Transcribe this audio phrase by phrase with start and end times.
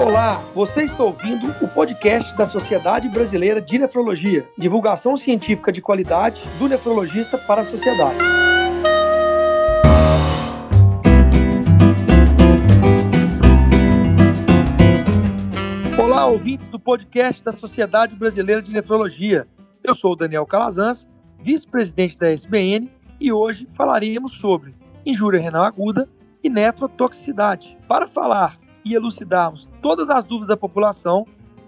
[0.00, 6.44] Olá, você está ouvindo o podcast da Sociedade Brasileira de Nefrologia, divulgação científica de qualidade
[6.56, 8.16] do nefrologista para a sociedade.
[16.00, 19.48] Olá, ouvintes do podcast da Sociedade Brasileira de Nefrologia.
[19.82, 21.08] Eu sou o Daniel Calazans,
[21.40, 22.88] vice-presidente da SBN,
[23.20, 26.08] e hoje falaremos sobre injúria renal aguda
[26.40, 27.76] e nefrotoxicidade.
[27.88, 31.26] Para falar e elucidarmos todas as dúvidas da população,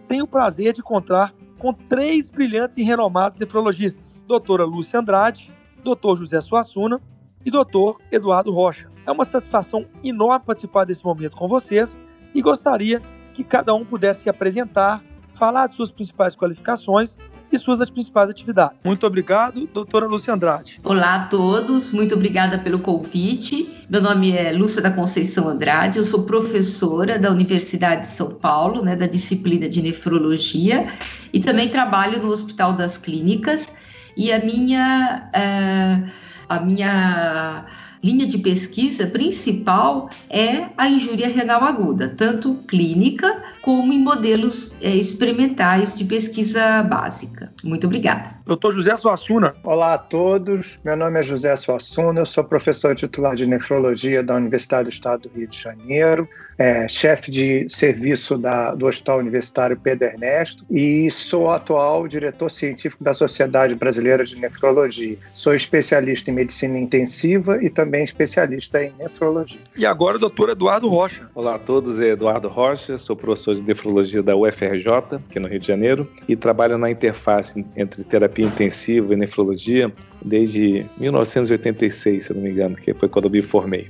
[0.08, 5.52] tenho o prazer de encontrar com três brilhantes e renomados nefrologistas: doutora Lúcia Andrade,
[5.84, 7.00] doutor José Suassuna
[7.44, 8.90] e doutor Eduardo Rocha.
[9.06, 12.00] É uma satisfação enorme participar desse momento com vocês
[12.34, 13.00] e gostaria
[13.34, 15.02] que cada um pudesse se apresentar,
[15.40, 17.16] falar de suas principais qualificações
[17.50, 18.84] e suas principais atividades.
[18.84, 20.78] Muito obrigado, doutora Lúcia Andrade.
[20.84, 23.86] Olá a todos, muito obrigada pelo convite.
[23.88, 28.84] Meu nome é Lúcia da Conceição Andrade, eu sou professora da Universidade de São Paulo,
[28.84, 30.92] né, da disciplina de nefrologia,
[31.32, 33.72] e também trabalho no Hospital das Clínicas.
[34.16, 35.30] E a minha.
[35.34, 37.64] Uh, a minha
[38.02, 44.88] linha de pesquisa principal é a injúria renal aguda, tanto clínica como em modelos é,
[44.88, 47.52] experimentais de pesquisa básica.
[47.62, 48.30] Muito obrigada.
[48.46, 49.54] Doutor José Suassuna.
[49.62, 54.34] Olá a todos, meu nome é José Suassuna, eu sou professor titular de nefrologia da
[54.34, 56.28] Universidade do Estado do Rio de Janeiro
[56.60, 63.02] é, chefe de serviço da, do Hospital Universitário Pedro Ernesto e sou atual diretor científico
[63.02, 65.16] da Sociedade Brasileira de Nefrologia.
[65.32, 69.58] Sou especialista em medicina intensiva e também especialista em nefrologia.
[69.74, 71.26] E agora o doutor Eduardo Rocha.
[71.34, 75.60] Olá a todos, é Eduardo Rocha, sou professor de nefrologia da UFRJ, aqui no Rio
[75.60, 79.90] de Janeiro, e trabalho na interface entre terapia intensiva e nefrologia
[80.22, 83.86] desde 1986, se não me engano, que foi quando eu me formei.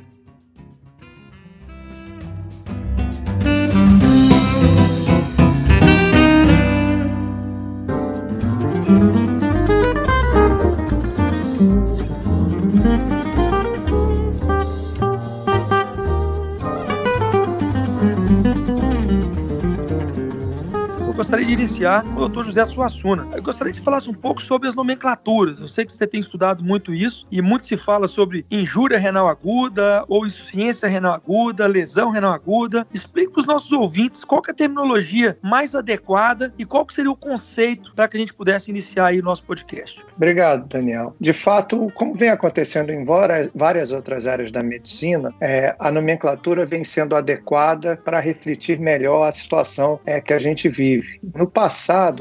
[21.71, 22.47] Iniciar o Dr.
[22.47, 23.29] José Suassuna.
[23.33, 25.61] Eu gostaria que você falasse um pouco sobre as nomenclaturas.
[25.61, 29.29] Eu sei que você tem estudado muito isso e muito se fala sobre injúria renal
[29.29, 32.85] aguda ou insuficiência renal aguda, lesão renal aguda.
[32.93, 37.17] Explique para os nossos ouvintes qual é a terminologia mais adequada e qual seria o
[37.17, 40.05] conceito para que a gente pudesse iniciar aí o nosso podcast.
[40.17, 41.15] Obrigado, Daniel.
[41.21, 46.83] De fato, como vem acontecendo em várias outras áreas da medicina, é, a nomenclatura vem
[46.83, 51.21] sendo adequada para refletir melhor a situação é, que a gente vive.
[51.35, 51.61] No passado,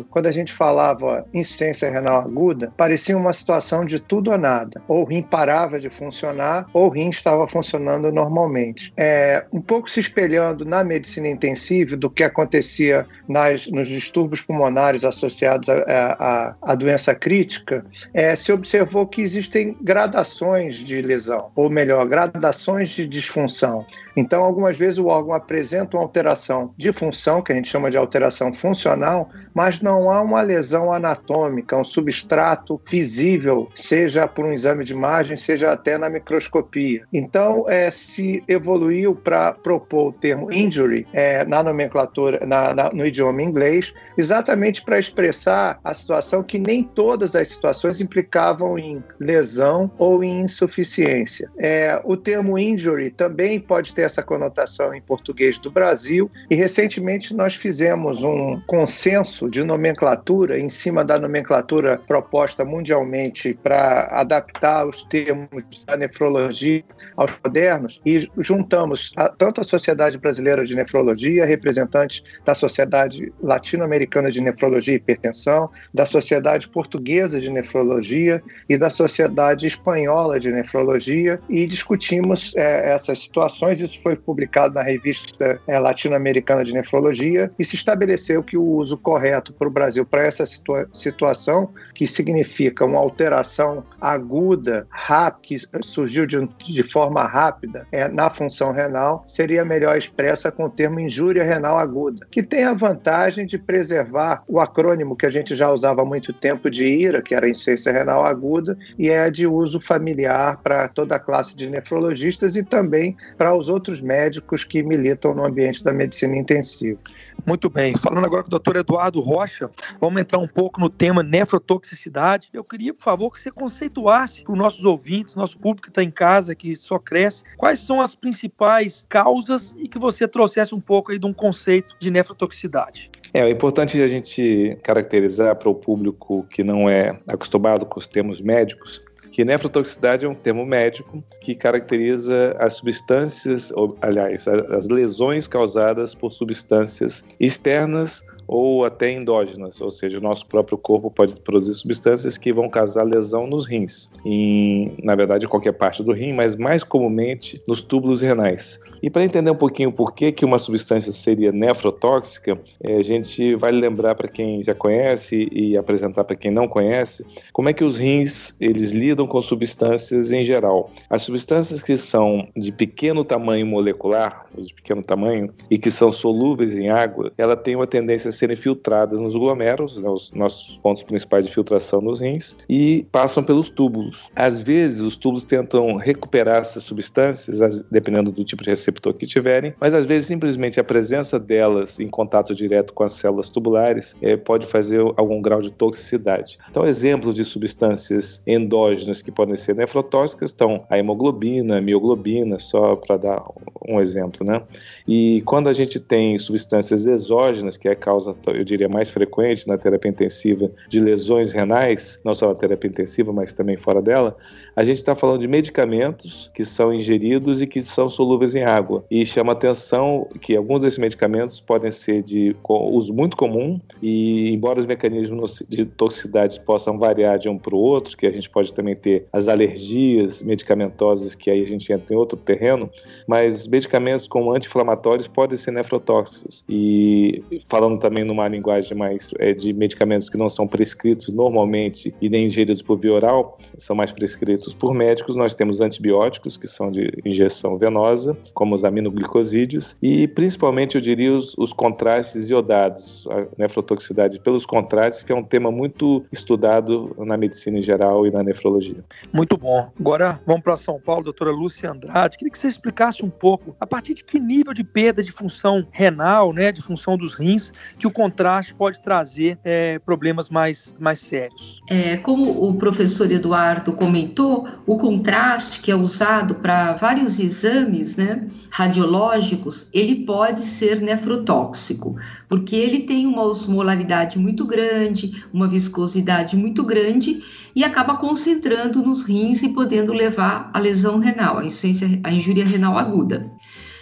[0.10, 4.82] quando a gente falava insuficiência renal aguda, parecia uma situação de tudo ou nada.
[4.88, 8.94] Ou o rim parava de funcionar, ou o rim estava funcionando normalmente.
[8.96, 15.04] É, um pouco se espelhando na medicina intensiva do que acontecia nas, nos distúrbios pulmonares
[15.04, 22.90] associados à doença crítica, é, se observou que existem gradações de lesão, ou melhor, gradações
[22.90, 23.86] de disfunção.
[24.16, 27.98] Então, algumas vezes o órgão apresenta uma alteração de função, que a gente chama de
[27.98, 34.84] alteração funcional, mas não há uma lesão anatômica, um substrato visível, seja por um exame
[34.84, 37.04] de imagem, seja até na microscopia.
[37.14, 43.06] Então, é, se evoluiu para propor o termo injury é, na nomenclatura, na, na, no
[43.06, 49.92] idioma inglês, exatamente para expressar a situação que nem todas as situações implicavam em lesão
[49.98, 51.50] ou em insuficiência.
[51.58, 57.36] É, o termo injury também pode ter essa conotação em português do Brasil e recentemente
[57.36, 65.04] nós fizemos um consenso de nomenclatura em cima da nomenclatura proposta mundialmente para adaptar os
[65.06, 66.84] termos da nefrologia
[67.16, 74.32] aos modernos e juntamos a, tanto a Sociedade Brasileira de Nefrologia, representantes da Sociedade Latino-Americana
[74.32, 81.40] de Nefrologia e Hipertensão, da Sociedade Portuguesa de Nefrologia e da Sociedade Espanhola de Nefrologia
[81.50, 83.82] e discutimos é, essas situações.
[83.90, 88.98] Isso foi publicado na revista é, Latino-Americana de Nefrologia e se estabeleceu que o uso
[88.98, 95.58] correto para o Brasil para essa situa situação, que significa uma alteração aguda, rápida, que
[95.82, 101.00] surgiu de, de forma rápida é, na função renal, seria melhor expressa com o termo
[101.00, 105.72] injúria renal aguda, que tem a vantagem de preservar o acrônimo que a gente já
[105.72, 109.80] usava há muito tempo de IRA, que era insuficiência renal aguda, e é de uso
[109.80, 115.36] familiar para toda a classe de nefrologistas e também para os outros médicos que militam
[115.36, 117.00] no ambiente da medicina intensiva.
[117.46, 117.96] Muito bem.
[117.96, 119.70] Falando agora agora com o doutor Eduardo Rocha.
[120.00, 122.50] Vamos entrar um pouco no tema nefrotoxicidade.
[122.54, 126.04] Eu queria, por favor, que você conceituasse para os nossos ouvintes, nosso público que está
[126.04, 130.80] em casa, que só cresce, quais são as principais causas e que você trouxesse um
[130.80, 133.12] pouco aí de um conceito de nefrotoxicidade.
[133.34, 138.08] É, é importante a gente caracterizar para o público que não é acostumado com os
[138.08, 144.88] termos médicos que nefrotoxicidade é um termo médico que caracteriza as substâncias, ou, aliás, as
[144.88, 151.40] lesões causadas por substâncias externas ou até endógenas, ou seja, o nosso próprio corpo pode
[151.42, 156.34] produzir substâncias que vão causar lesão nos rins, em, na verdade, qualquer parte do rim,
[156.34, 158.80] mas mais comumente nos túbulos renais.
[159.04, 163.54] E para entender um pouquinho por que, que uma substância seria nefrotóxica, é, a gente
[163.56, 167.24] vai lembrar para quem já conhece e apresentar para quem não conhece
[167.54, 170.90] como é que os rins eles lidam com substâncias em geral.
[171.08, 176.76] As substâncias que são de pequeno tamanho molecular, de pequeno tamanho, e que são solúveis
[176.76, 181.46] em água, ela tem uma tendência serem filtradas nos glomérulos, né, os nossos pontos principais
[181.46, 184.30] de filtração nos rins, e passam pelos túbulos.
[184.36, 189.74] Às vezes, os túbulos tentam recuperar essas substâncias, dependendo do tipo de receptor que tiverem,
[189.80, 194.38] mas às vezes simplesmente a presença delas em contato direto com as células tubulares é,
[194.38, 196.58] pode fazer algum grau de toxicidade.
[196.70, 202.96] Então, exemplos de substâncias endógenas que podem ser nefrotóxicas estão a hemoglobina, a mioglobina, só
[202.96, 203.44] para dar
[203.88, 204.62] um exemplo, né?
[205.08, 209.10] E quando a gente tem substâncias exógenas, que é a causa causa, eu diria, mais
[209.10, 214.02] frequente na terapia intensiva de lesões renais, não só na terapia intensiva, mas também fora
[214.02, 214.36] dela,
[214.76, 219.04] a gente está falando de medicamentos que são ingeridos e que são solúveis em água.
[219.10, 224.80] E chama atenção que alguns desses medicamentos podem ser de uso muito comum e, embora
[224.80, 228.74] os mecanismos de toxicidade possam variar de um para o outro, que a gente pode
[228.74, 232.90] também ter as alergias medicamentosas, que aí a gente entra em outro terreno,
[233.28, 236.64] mas medicamentos como anti-inflamatórios podem ser nefrotóxicos.
[236.68, 242.30] E falando também numa linguagem mais é, de medicamentos que não são prescritos normalmente e
[242.30, 245.36] nem ingeridos por via oral, são mais prescritos por médicos.
[245.36, 251.34] Nós temos antibióticos, que são de injeção venosa, como os aminoglicosídeos, e principalmente, eu diria,
[251.34, 257.38] os, os contrastes iodados, a nefrotoxicidade pelos contrastes, que é um tema muito estudado na
[257.38, 259.04] medicina em geral e na nefrologia.
[259.34, 259.90] Muito bom.
[260.00, 262.38] Agora vamos para São Paulo, doutora Lúcia Andrade.
[262.38, 265.86] Queria que você explicasse um pouco a partir de que nível de perda de função
[265.92, 271.20] renal, né, de função dos rins, que o contraste pode trazer é, problemas mais, mais
[271.20, 271.82] sérios.
[271.90, 274.49] É, como o professor Eduardo comentou,
[274.86, 282.16] o contraste que é usado para vários exames né, radiológicos, ele pode ser nefrotóxico,
[282.48, 287.44] porque ele tem uma osmolaridade muito grande, uma viscosidade muito grande
[287.76, 292.98] e acaba concentrando nos rins e podendo levar à lesão renal, a, a injúria renal
[292.98, 293.52] aguda.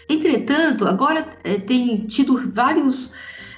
[0.10, 3.12] Entretanto, agora é, tem tido vários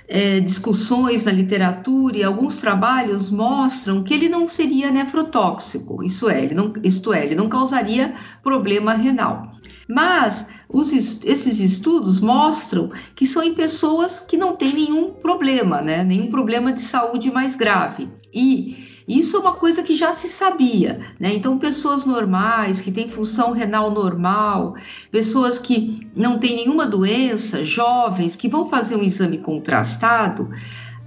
[0.09, 6.43] é, discussões na literatura e alguns trabalhos mostram que ele não seria nefrotóxico, isso é,
[6.43, 9.51] ele não, isto é, ele não causaria problema renal.
[9.87, 16.03] Mas os, esses estudos mostram que são em pessoas que não têm nenhum problema, né?
[16.03, 18.07] Nenhum problema de saúde mais grave.
[18.31, 21.33] E isso é uma coisa que já se sabia, né?
[21.33, 24.75] Então, pessoas normais, que têm função renal normal,
[25.09, 30.51] pessoas que não têm nenhuma doença, jovens, que vão fazer um exame contrastado,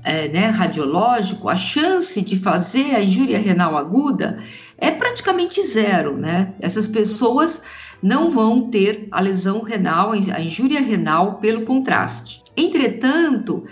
[0.02, 4.42] é, né, radiológico, a chance de fazer a injúria renal aguda
[4.76, 6.54] é praticamente zero, né?
[6.58, 7.62] Essas pessoas
[8.02, 12.42] não vão ter a lesão renal, a injúria renal pelo contraste.
[12.56, 13.64] Entretanto,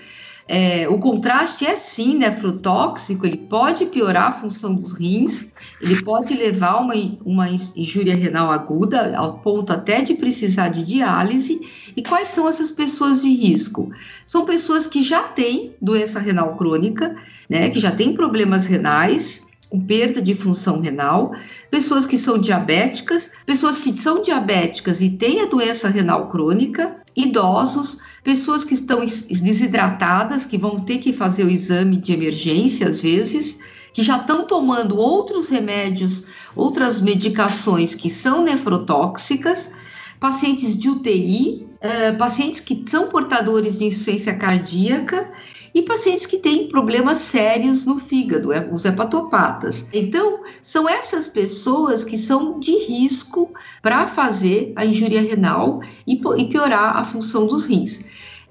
[0.53, 5.47] é, o contraste é sim nefrotóxico, ele pode piorar a função dos rins,
[5.81, 6.93] ele pode levar uma,
[7.25, 11.61] uma injúria renal aguda, ao ponto até de precisar de diálise.
[11.97, 13.93] E quais são essas pessoas de risco?
[14.27, 17.15] São pessoas que já têm doença renal crônica,
[17.49, 21.31] né, que já têm problemas renais, com perda de função renal,
[21.71, 27.99] pessoas que são diabéticas, pessoas que são diabéticas e têm a doença renal crônica, idosos,
[28.23, 33.59] pessoas que estão desidratadas, que vão ter que fazer o exame de emergência às vezes,
[33.93, 36.25] que já estão tomando outros remédios,
[36.55, 39.71] outras medicações que são nefrotóxicas,
[40.19, 45.31] pacientes de UTI, eh, pacientes que são portadores de insuficiência cardíaca
[45.75, 49.85] e pacientes que têm problemas sérios no fígado, é, os hepatopatas.
[49.93, 56.97] Então, são essas pessoas que são de risco para fazer a injúria renal e, piorar
[56.97, 58.01] a função dos rins.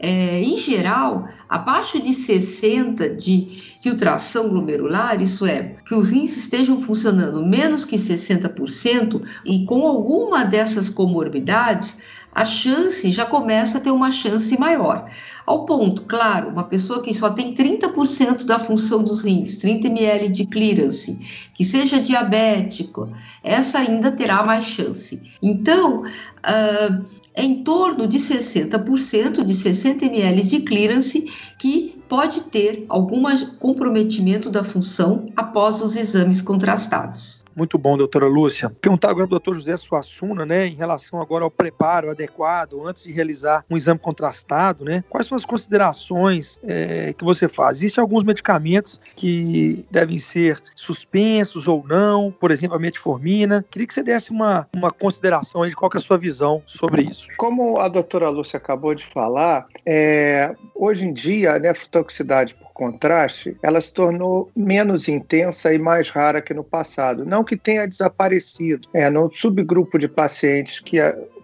[0.01, 6.79] É, em geral, abaixo de 60 de filtração glomerular, isso é, que os rins estejam
[6.79, 11.97] funcionando menos que 60% e com alguma dessas comorbidades,
[12.33, 15.09] a chance já começa a ter uma chance maior.
[15.49, 20.29] Ao ponto, claro, uma pessoa que só tem 30% da função dos rins, 30 ml
[20.29, 21.17] de clearance,
[21.55, 23.11] que seja diabético,
[23.43, 25.19] essa ainda terá mais chance.
[25.41, 31.27] Então, uh, é em torno de 60% de 60 ml de clearance
[31.57, 33.23] que pode ter algum
[33.57, 37.38] comprometimento da função após os exames contrastados.
[37.55, 38.69] Muito bom, doutora Lúcia.
[38.69, 43.03] Perguntar agora para o doutor José Suassuna, né, em relação agora ao preparo adequado antes
[43.03, 45.03] de realizar um exame contrastado, né?
[45.09, 47.79] Quais são as considerações é, que você faz?
[47.79, 53.65] Existem alguns medicamentos que devem ser suspensos ou não, por exemplo, a metformina.
[53.69, 57.03] Queria que você desse uma, uma consideração aí de qual é a sua visão sobre
[57.03, 57.27] isso.
[57.37, 63.57] Como a doutora Lúcia acabou de falar, é, hoje em dia a nefrotoxicidade por contraste,
[63.61, 67.25] ela se tornou menos intensa e mais rara que no passado.
[67.25, 68.87] Não que tenha desaparecido.
[68.93, 70.97] É, no subgrupo de pacientes que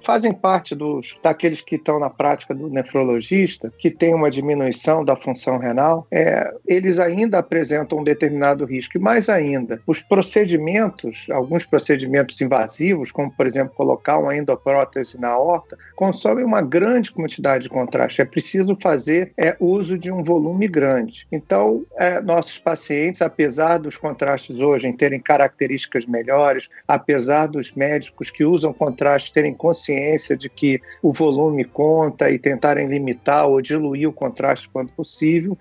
[0.05, 5.15] fazem parte dos daqueles que estão na prática do nefrologista, que tem uma diminuição da
[5.15, 8.97] função renal, é, eles ainda apresentam um determinado risco.
[8.97, 15.35] E mais ainda, os procedimentos, alguns procedimentos invasivos, como por exemplo colocar uma endoprótese na
[15.37, 18.21] horta, consomem uma grande quantidade de contraste.
[18.21, 21.27] É preciso fazer é, uso de um volume grande.
[21.31, 28.43] Então, é, nossos pacientes, apesar dos contrastes hoje terem características melhores, apesar dos médicos que
[28.45, 34.09] usam contraste terem consciência consciência de que o volume conta e tentarem limitar ou diluir
[34.09, 35.57] o contraste quanto possível,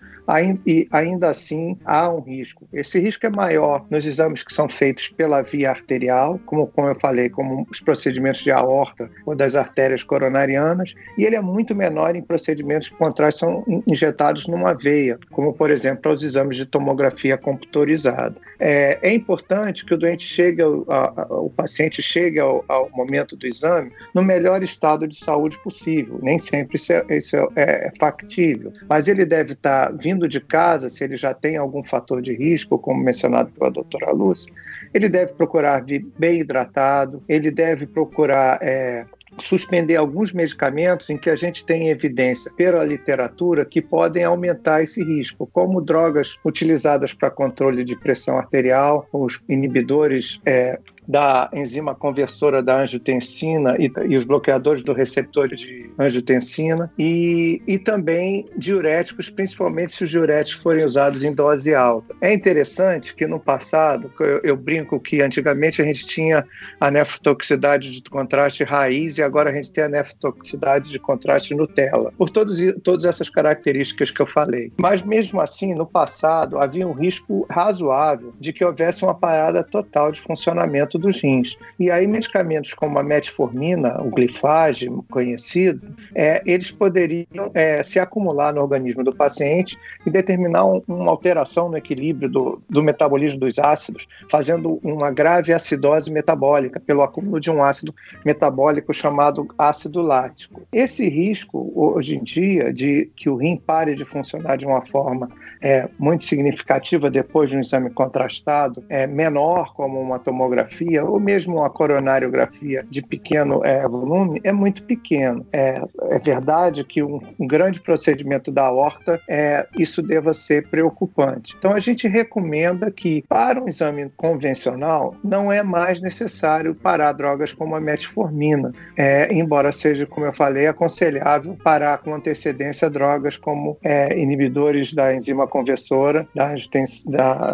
[0.67, 2.67] e ainda assim há um risco.
[2.73, 6.95] Esse risco é maior nos exames que são feitos pela via arterial, como, como eu
[6.95, 12.17] falei, como os procedimentos de aorta ou das artérias coronarianas, e ele é muito menor
[12.17, 17.37] em procedimentos que contraste são injetados numa veia, como por exemplo os exames de tomografia
[17.37, 18.37] computadorizada.
[18.59, 23.37] É, é importante que o doente chegue, a, a, o paciente chegue ao, ao momento
[23.37, 26.19] do exame no melhor estado de saúde possível.
[26.23, 30.89] Nem sempre isso é, isso é, é factível, mas ele deve estar vindo de casa,
[30.91, 34.53] se ele já tem algum fator de risco, como mencionado pela doutora Lúcia,
[34.93, 39.05] ele deve procurar vir bem hidratado, ele deve procurar é,
[39.39, 45.03] suspender alguns medicamentos em que a gente tem evidência pela literatura que podem aumentar esse
[45.03, 52.63] risco, como drogas utilizadas para controle de pressão arterial, os inibidores é, da enzima conversora
[52.63, 59.93] da angiotensina e, e, os bloqueadores do receptor de angiotensina e, e também diuréticos, principalmente
[59.93, 62.15] se os diuréticos forem usados em dose alta.
[62.21, 66.45] É interessante que no passado, eu, eu brinco que antigamente a gente tinha
[66.81, 72.13] a nefrotoxicidade de contraste raiz e agora a gente tem a nefrotoxicidade de contraste Nutella,
[72.17, 74.73] por todos, todas essas características que eu falei.
[74.79, 80.11] Mas mesmo assim, no passado, havia um risco razoável de que houvesse uma parada total
[80.11, 81.59] de funcionamento dos rins.
[81.79, 85.81] E aí medicamentos como a metformina, o glifage conhecido,
[86.15, 91.69] é, eles poderiam é, se acumular no organismo do paciente e determinar um, uma alteração
[91.69, 97.51] no equilíbrio do, do metabolismo dos ácidos, fazendo uma grave acidose metabólica pelo acúmulo de
[97.51, 100.63] um ácido metabólico chamado ácido lático.
[100.73, 105.29] Esse risco, hoje em dia, de que o rim pare de funcionar de uma forma
[105.61, 111.19] é, muito significativa depois de um exame contrastado, é menor como uma tomografia, tomografia ou
[111.19, 115.47] mesmo uma coronariografia de pequeno é, volume é muito pequeno.
[115.53, 121.55] É, é verdade que um, um, grande procedimento da aorta é, isso deva ser preocupante.
[121.59, 127.53] Então a gente recomenda que para um exame convencional não é mais necessário parar drogas
[127.53, 133.79] como a metformina, é, embora seja, como eu falei, aconselhável parar com antecedência drogas como
[133.83, 136.55] é, inibidores da enzima conversora da,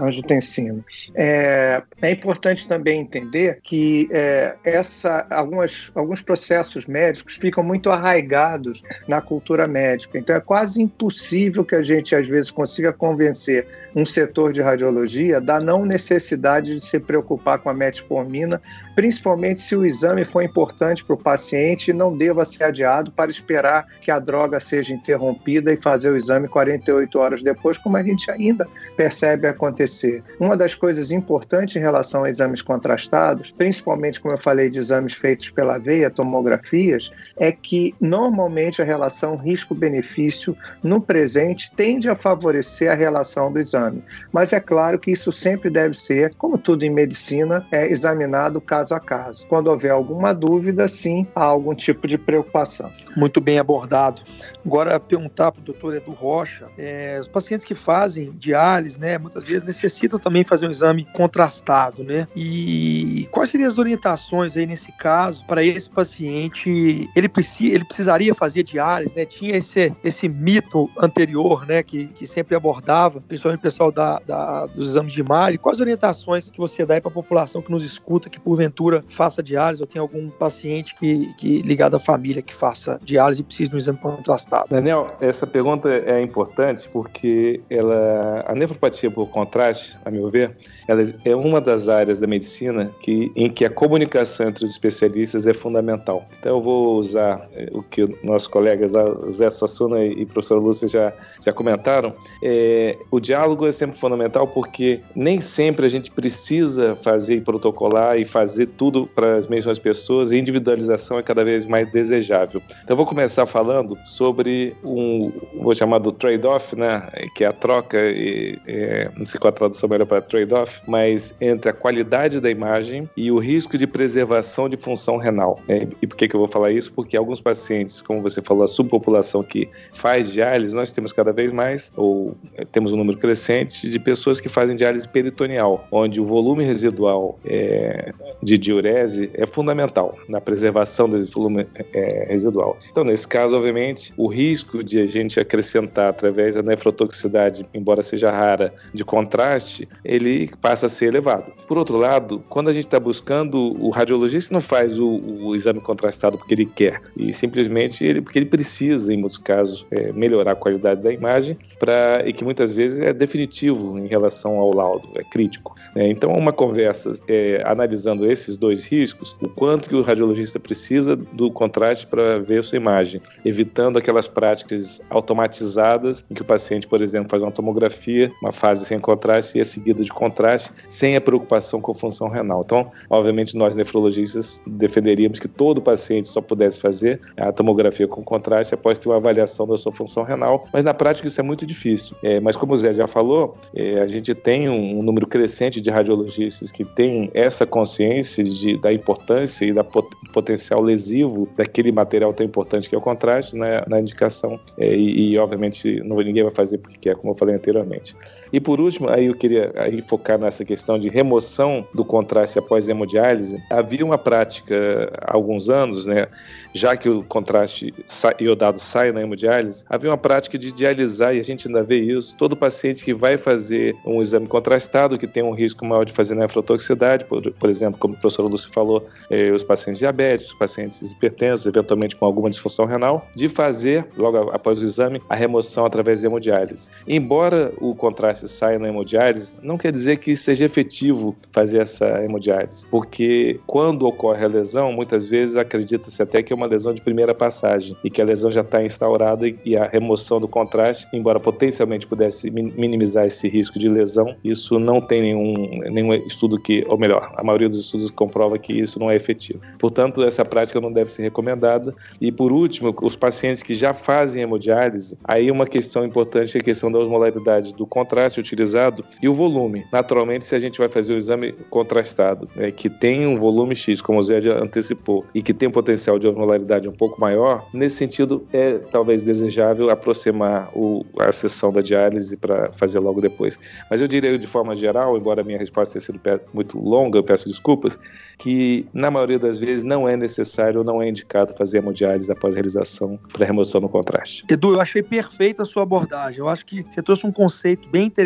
[0.02, 0.84] angiotensina.
[1.14, 7.90] É, é importante também entender entender que é, essa, algumas, alguns processos médicos ficam muito
[7.90, 10.18] arraigados na cultura médica.
[10.18, 15.40] Então é quase impossível que a gente, às vezes, consiga convencer um setor de radiologia
[15.40, 18.60] da não necessidade de se preocupar com a metformina,
[19.00, 23.30] principalmente se o exame for importante para o paciente e não deva ser adiado para
[23.30, 28.02] esperar que a droga seja interrompida e fazer o exame 48 horas depois, como a
[28.02, 30.22] gente ainda percebe acontecer.
[30.38, 35.14] Uma das coisas importantes em relação a exames contrastados, principalmente como eu falei de exames
[35.14, 42.90] feitos pela veia, tomografias, é que normalmente a relação risco-benefício no presente tende a favorecer
[42.90, 44.04] a relação do exame.
[44.30, 48.89] Mas é claro que isso sempre deve ser, como tudo em medicina, é examinado caso
[48.90, 49.46] caso a caso.
[49.46, 52.90] Quando houver alguma dúvida, sim, há algum tipo de preocupação.
[53.16, 54.22] Muito bem abordado.
[54.64, 59.44] Agora, perguntar para o doutor Edu Rocha, é, os pacientes que fazem diálise, né, muitas
[59.44, 62.26] vezes necessitam também fazer um exame contrastado, né?
[62.34, 67.08] E quais seriam as orientações aí nesse caso para esse paciente?
[67.14, 69.24] Ele, precisa, ele precisaria fazer diálise, né?
[69.24, 74.66] Tinha esse, esse mito anterior, né, que, que sempre abordava, principalmente o pessoal da, da,
[74.66, 75.58] dos exames de imagem.
[75.58, 79.82] Quais orientações que você dá para a população que nos escuta, que porventura faça diálise
[79.82, 83.76] ou tem algum paciente que, que ligado à família que faça diálise e precisa de
[83.76, 84.68] um exame contrastado?
[84.70, 90.56] Daniel, essa pergunta é importante porque ela, a nefropatia por contraste, a meu ver,
[90.88, 95.46] ela é uma das áreas da medicina que, em que a comunicação entre os especialistas
[95.46, 96.26] é fundamental.
[96.38, 98.92] Então eu vou usar eh, o que nossos colegas
[99.32, 102.14] Zé Suassuna e professor Lúcia já, já comentaram.
[102.42, 108.18] É, o diálogo é sempre fundamental porque nem sempre a gente precisa fazer e protocolar
[108.18, 112.62] e fazer tudo para as mesmas pessoas e individualização é cada vez mais desejável.
[112.82, 117.98] Então vou começar falando sobre um, vou chamar do trade-off, né, que é a troca,
[117.98, 122.50] e, é, não sei qual a tradução melhor para trade-off, mas entre a qualidade da
[122.50, 125.60] imagem e o risco de preservação de função renal.
[125.68, 126.92] É, e por que, que eu vou falar isso?
[126.92, 131.52] Porque alguns pacientes, como você falou, a subpopulação que faz diálise, nós temos cada vez
[131.52, 136.24] mais, ou é, temos um número crescente de pessoas que fazem diálise peritoneal, onde o
[136.24, 138.12] volume residual é,
[138.42, 142.78] de diurese é fundamental na preservação desse volume é, residual.
[142.90, 148.30] Então, nesse caso, obviamente, o risco de a gente acrescentar através da nefrotoxicidade, embora seja
[148.30, 151.52] rara, de contraste, ele passa a ser elevado.
[151.66, 155.80] Por outro lado, quando a gente está buscando, o radiologista não faz o, o, exame
[155.80, 160.52] contrastado porque ele quer, e simplesmente ele, porque ele precisa, em muitos casos, é, melhorar
[160.52, 165.08] a qualidade da imagem, pra, e que muitas vezes é definitivo em relação ao laudo,
[165.16, 165.74] é crítico.
[165.94, 166.08] Né?
[166.08, 171.50] Então, uma conversa é, analisando esses dois riscos, o quanto que o radiologista precisa do
[171.50, 177.02] contraste para ver a sua imagem, evitando aquelas práticas automatizadas em que o paciente, por
[177.02, 181.20] exemplo, faz uma tomografia, uma fase sem contraste e a seguida de contraste, sem a
[181.20, 182.62] preocupação com a função renal.
[182.64, 188.74] Então, obviamente, nós nefrologistas defenderíamos que todo paciente só pudesse fazer a tomografia com contraste
[188.74, 192.16] após ter uma avaliação da sua função renal, mas na prática isso é muito difícil.
[192.22, 195.80] É, mas como o Zé já falou, é, a gente tem um, um, número crescente
[195.80, 201.92] de radiologistas que têm essa consciência de, da importância e da pot, potencial lesivo daquele
[201.92, 206.16] material tão importante que é o contraste na, na indicação é, e, e, obviamente não,
[206.18, 208.16] ninguém vai fazer porque quer, como eu falei anteriormente.
[208.52, 212.88] E por último, aí eu queria aí focar nessa questão de remoção do contraste após
[212.88, 213.62] hemodiálise.
[213.70, 216.26] Havia uma prática há alguns anos, né,
[216.72, 217.92] já que o contraste
[218.40, 222.36] iodado sai na hemodiálise, havia uma prática de dialisar, e a gente ainda vê isso,
[222.36, 226.34] todo paciente que vai fazer um exame contrastado, que tem um risco maior de fazer
[226.34, 231.66] nefrotoxicidade, por, por exemplo, como o professor Lúcio falou, eh, os pacientes diabéticos, pacientes hipertensos,
[231.66, 236.26] eventualmente com alguma disfunção renal, de fazer, logo após o exame, a remoção através de
[236.26, 236.90] hemodiálise.
[237.06, 242.86] Embora o contraste saia na hemodiálise, não quer dizer que seja efetivo fazer essa hemodiálise,
[242.90, 247.34] porque quando ocorre a lesão, muitas vezes acredita-se até que é uma lesão de primeira
[247.34, 252.06] passagem e que a lesão já está instaurada e a remoção do contraste, embora potencialmente
[252.06, 257.32] pudesse minimizar esse risco de lesão, isso não tem nenhum, nenhum estudo que, ou melhor,
[257.36, 259.60] a maioria dos estudos comprova que isso não é efetivo.
[259.78, 261.94] Portanto, essa prática não deve ser recomendada.
[262.20, 266.64] E por último, os pacientes que já fazem hemodiálise, aí uma questão importante é a
[266.64, 269.84] questão da osmolaridade do contraste utilizado e o volume.
[269.92, 274.00] Naturalmente, se a gente vai fazer o exame contrastado, é, que tem um volume X,
[274.00, 277.66] como o Zé já antecipou, e que tem um potencial de regularidade um pouco maior,
[277.72, 283.58] nesse sentido é talvez desejável aproximar o, a sessão da diálise para fazer logo depois.
[283.90, 286.20] Mas eu diria de forma geral, embora a minha resposta tenha sido
[286.52, 287.98] muito longa, eu peço desculpas,
[288.38, 292.54] que na maioria das vezes não é necessário ou não é indicado fazer hemodiálise após
[292.54, 294.44] a realização para remoção no contraste.
[294.50, 296.40] Edu, eu achei perfeita a sua abordagem.
[296.40, 298.19] Eu acho que você trouxe um conceito bem interessante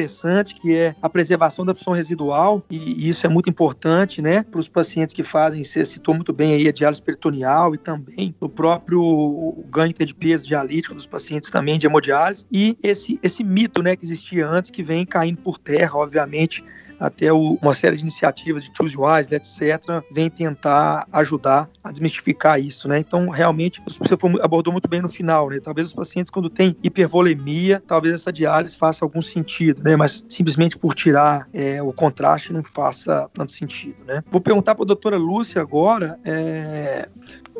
[0.54, 4.68] que é a preservação da função residual e isso é muito importante, né, para os
[4.68, 9.64] pacientes que fazem, você citou muito bem aí a diálise peritoneal e também no próprio
[9.70, 14.04] ganho de peso dialítico dos pacientes também de hemodiálise e esse, esse mito né, que
[14.04, 16.64] existia antes que vem caindo por terra, obviamente,
[16.98, 22.60] até o, uma série de iniciativas de Choose Wise, etc., vem tentar ajudar a desmistificar
[22.60, 22.98] isso, né?
[22.98, 25.60] Então, realmente, você abordou muito bem no final, né?
[25.60, 29.96] Talvez os pacientes, quando têm hipervolemia, talvez essa diálise faça algum sentido, né?
[29.96, 34.22] Mas simplesmente por tirar é, o contraste não faça tanto sentido, né?
[34.30, 37.08] Vou perguntar para a doutora Lúcia agora, é,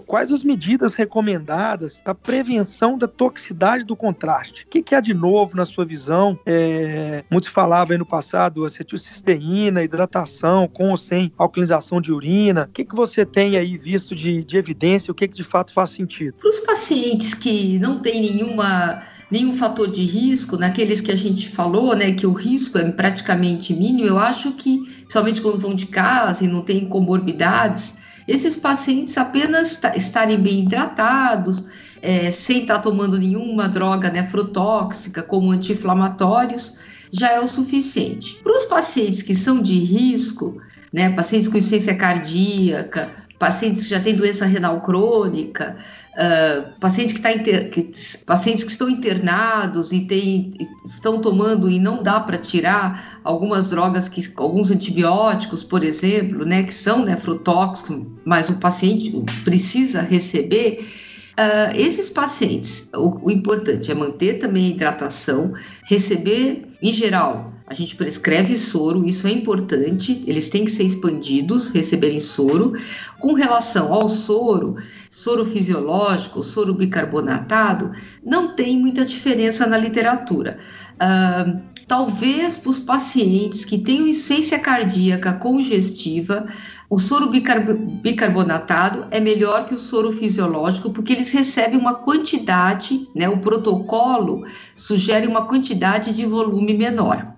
[0.07, 4.65] quais as medidas recomendadas para prevenção da toxicidade do contraste?
[4.65, 6.39] O que, que há de novo na sua visão?
[6.47, 12.67] É, muitos falavam aí no passado acetilcisteína, hidratação com ou sem alcalinização de urina.
[12.69, 15.11] O que, que você tem aí visto de, de evidência?
[15.11, 16.35] O que, que de fato faz sentido?
[16.35, 21.49] Para os pacientes que não têm nenhuma nenhum fator de risco, naqueles que a gente
[21.49, 25.87] falou, né, que o risco é praticamente mínimo, eu acho que, principalmente quando vão de
[25.87, 27.95] casa e não tem comorbidades,
[28.27, 31.67] esses pacientes apenas estarem bem tratados,
[32.01, 36.79] é, sem estar tomando nenhuma droga nefrotóxica, como anti-inflamatórios,
[37.11, 38.35] já é o suficiente.
[38.43, 40.61] Para os pacientes que são de risco,
[40.93, 45.77] né, pacientes com insuficiência cardíaca, pacientes que já têm doença renal crônica,
[46.15, 47.71] uh, pacientes, que tá inter...
[47.71, 47.93] que,
[48.25, 50.55] pacientes que estão internados e tem,
[50.87, 56.63] estão tomando e não dá para tirar algumas drogas, que, alguns antibióticos, por exemplo, né,
[56.63, 59.13] que são nefrotóxicos, mas o paciente
[59.45, 60.89] precisa receber.
[61.35, 65.53] Uh, esses pacientes, o, o importante é manter também a hidratação,
[65.85, 71.69] receber, em geral, a gente prescreve soro, isso é importante, eles têm que ser expandidos,
[71.69, 72.75] receberem soro.
[73.19, 74.77] Com relação ao soro,
[75.11, 80.59] soro fisiológico, soro bicarbonatado, não tem muita diferença na literatura.
[80.95, 86.47] Uh, talvez para os pacientes que têm insuficiência cardíaca congestiva,
[86.89, 93.29] o soro bicarbonatado é melhor que o soro fisiológico porque eles recebem uma quantidade, né?
[93.29, 94.47] O protocolo
[94.77, 97.34] sugere uma quantidade de volume menor.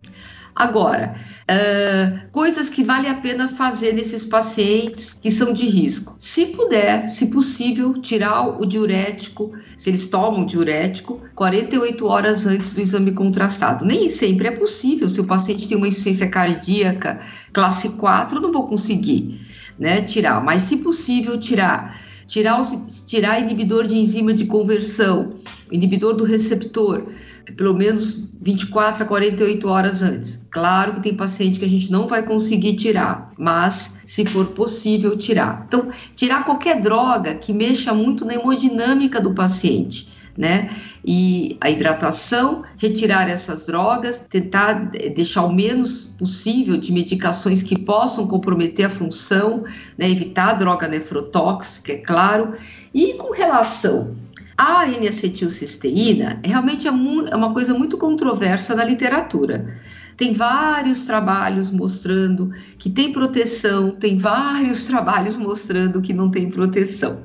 [0.57, 1.15] Agora,
[1.51, 6.17] uh, coisas que vale a pena fazer nesses pacientes que são de risco.
[6.19, 12.81] Se puder, se possível, tirar o diurético, se eles tomam diurético, 48 horas antes do
[12.81, 13.85] exame contrastado.
[13.85, 15.07] Nem sempre é possível.
[15.11, 17.21] Se o paciente tem uma insuficiência cardíaca
[17.53, 19.47] classe 4, eu não vou conseguir
[19.79, 25.35] né, tirar, mas se possível, tirar tirar, os, tirar inibidor de enzima de conversão,
[25.71, 27.07] inibidor do receptor,
[27.55, 30.41] pelo menos 24 a 48 horas antes.
[30.51, 35.17] Claro que tem paciente que a gente não vai conseguir tirar, mas se for possível
[35.17, 35.65] tirar.
[35.67, 40.15] Então, tirar qualquer droga que mexa muito na hemodinâmica do paciente.
[40.37, 40.71] Né?
[41.03, 48.27] E a hidratação, retirar essas drogas, tentar deixar o menos possível de medicações que possam
[48.27, 49.65] comprometer a função,
[49.97, 50.11] né?
[50.11, 52.53] evitar a droga nefrotóxica, é claro.
[52.93, 54.15] E com relação
[54.57, 59.77] a N-acetilcisteína realmente é, é uma coisa muito controversa na literatura.
[60.17, 67.23] Tem vários trabalhos mostrando que tem proteção, tem vários trabalhos mostrando que não tem proteção.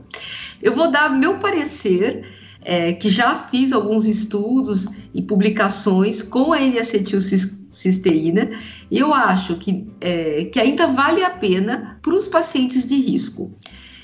[0.62, 2.26] Eu vou dar meu parecer,
[2.62, 8.52] é, que já fiz alguns estudos e publicações com a N-acetilcisteína,
[8.92, 13.56] e eu acho que, é, que ainda vale a pena para os pacientes de risco.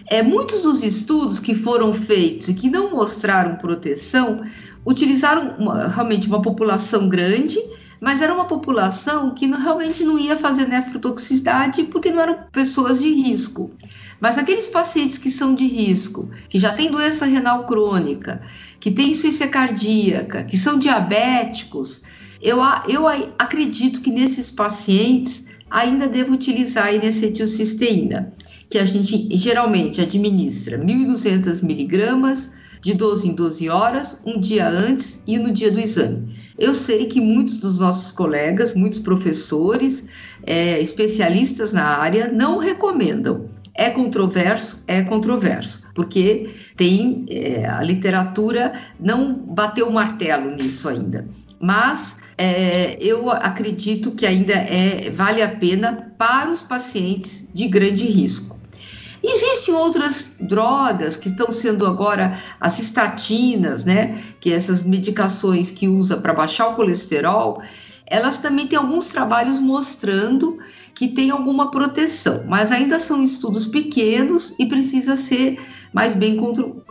[0.10, 4.40] É, muitos dos estudos que foram feitos e que não mostraram proteção
[4.86, 7.60] utilizaram uma, realmente uma população grande,
[8.00, 13.02] mas era uma população que não, realmente não ia fazer nefrotoxicidade porque não eram pessoas
[13.02, 13.70] de risco.
[14.22, 18.42] Mas aqueles pacientes que são de risco, que já têm doença renal crônica,
[18.80, 22.02] que têm insuficiência cardíaca, que são diabéticos,
[22.42, 23.06] eu, eu
[23.38, 28.32] acredito que nesses pacientes ainda devo utilizar a inecetilcisteína
[28.70, 32.50] que a gente geralmente administra 1.200 miligramas
[32.82, 36.36] de 12 em 12 horas, um dia antes e no dia do exame.
[36.58, 40.04] Eu sei que muitos dos nossos colegas, muitos professores,
[40.44, 43.50] é, especialistas na área, não recomendam.
[43.74, 44.84] É controverso?
[44.88, 51.28] É controverso, porque tem é, a literatura não bateu o martelo nisso ainda.
[51.60, 58.06] Mas é, eu acredito que ainda é, vale a pena para os pacientes de grande
[58.06, 58.57] risco.
[59.30, 64.24] Existem outras drogas que estão sendo agora as estatinas, né?
[64.40, 67.62] Que essas medicações que usa para baixar o colesterol,
[68.06, 70.58] elas também têm alguns trabalhos mostrando
[70.96, 75.60] que tem alguma proteção, mas ainda são estudos pequenos e precisa ser
[75.94, 76.40] mais bem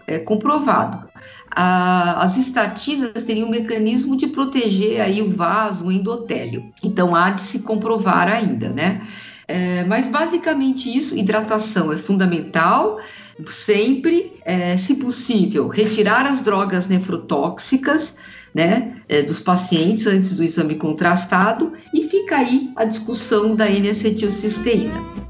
[0.06, 1.08] é, comprovado.
[1.50, 6.70] as estatinas teriam um mecanismo de proteger aí o vaso, o endotélio.
[6.84, 9.00] Então há de se comprovar ainda, né?
[9.48, 12.98] É, mas basicamente isso, hidratação é fundamental,
[13.46, 18.16] sempre, é, se possível, retirar as drogas nefrotóxicas,
[18.52, 25.25] né, é, dos pacientes antes do exame contrastado e fica aí a discussão da N-acetilcisteína.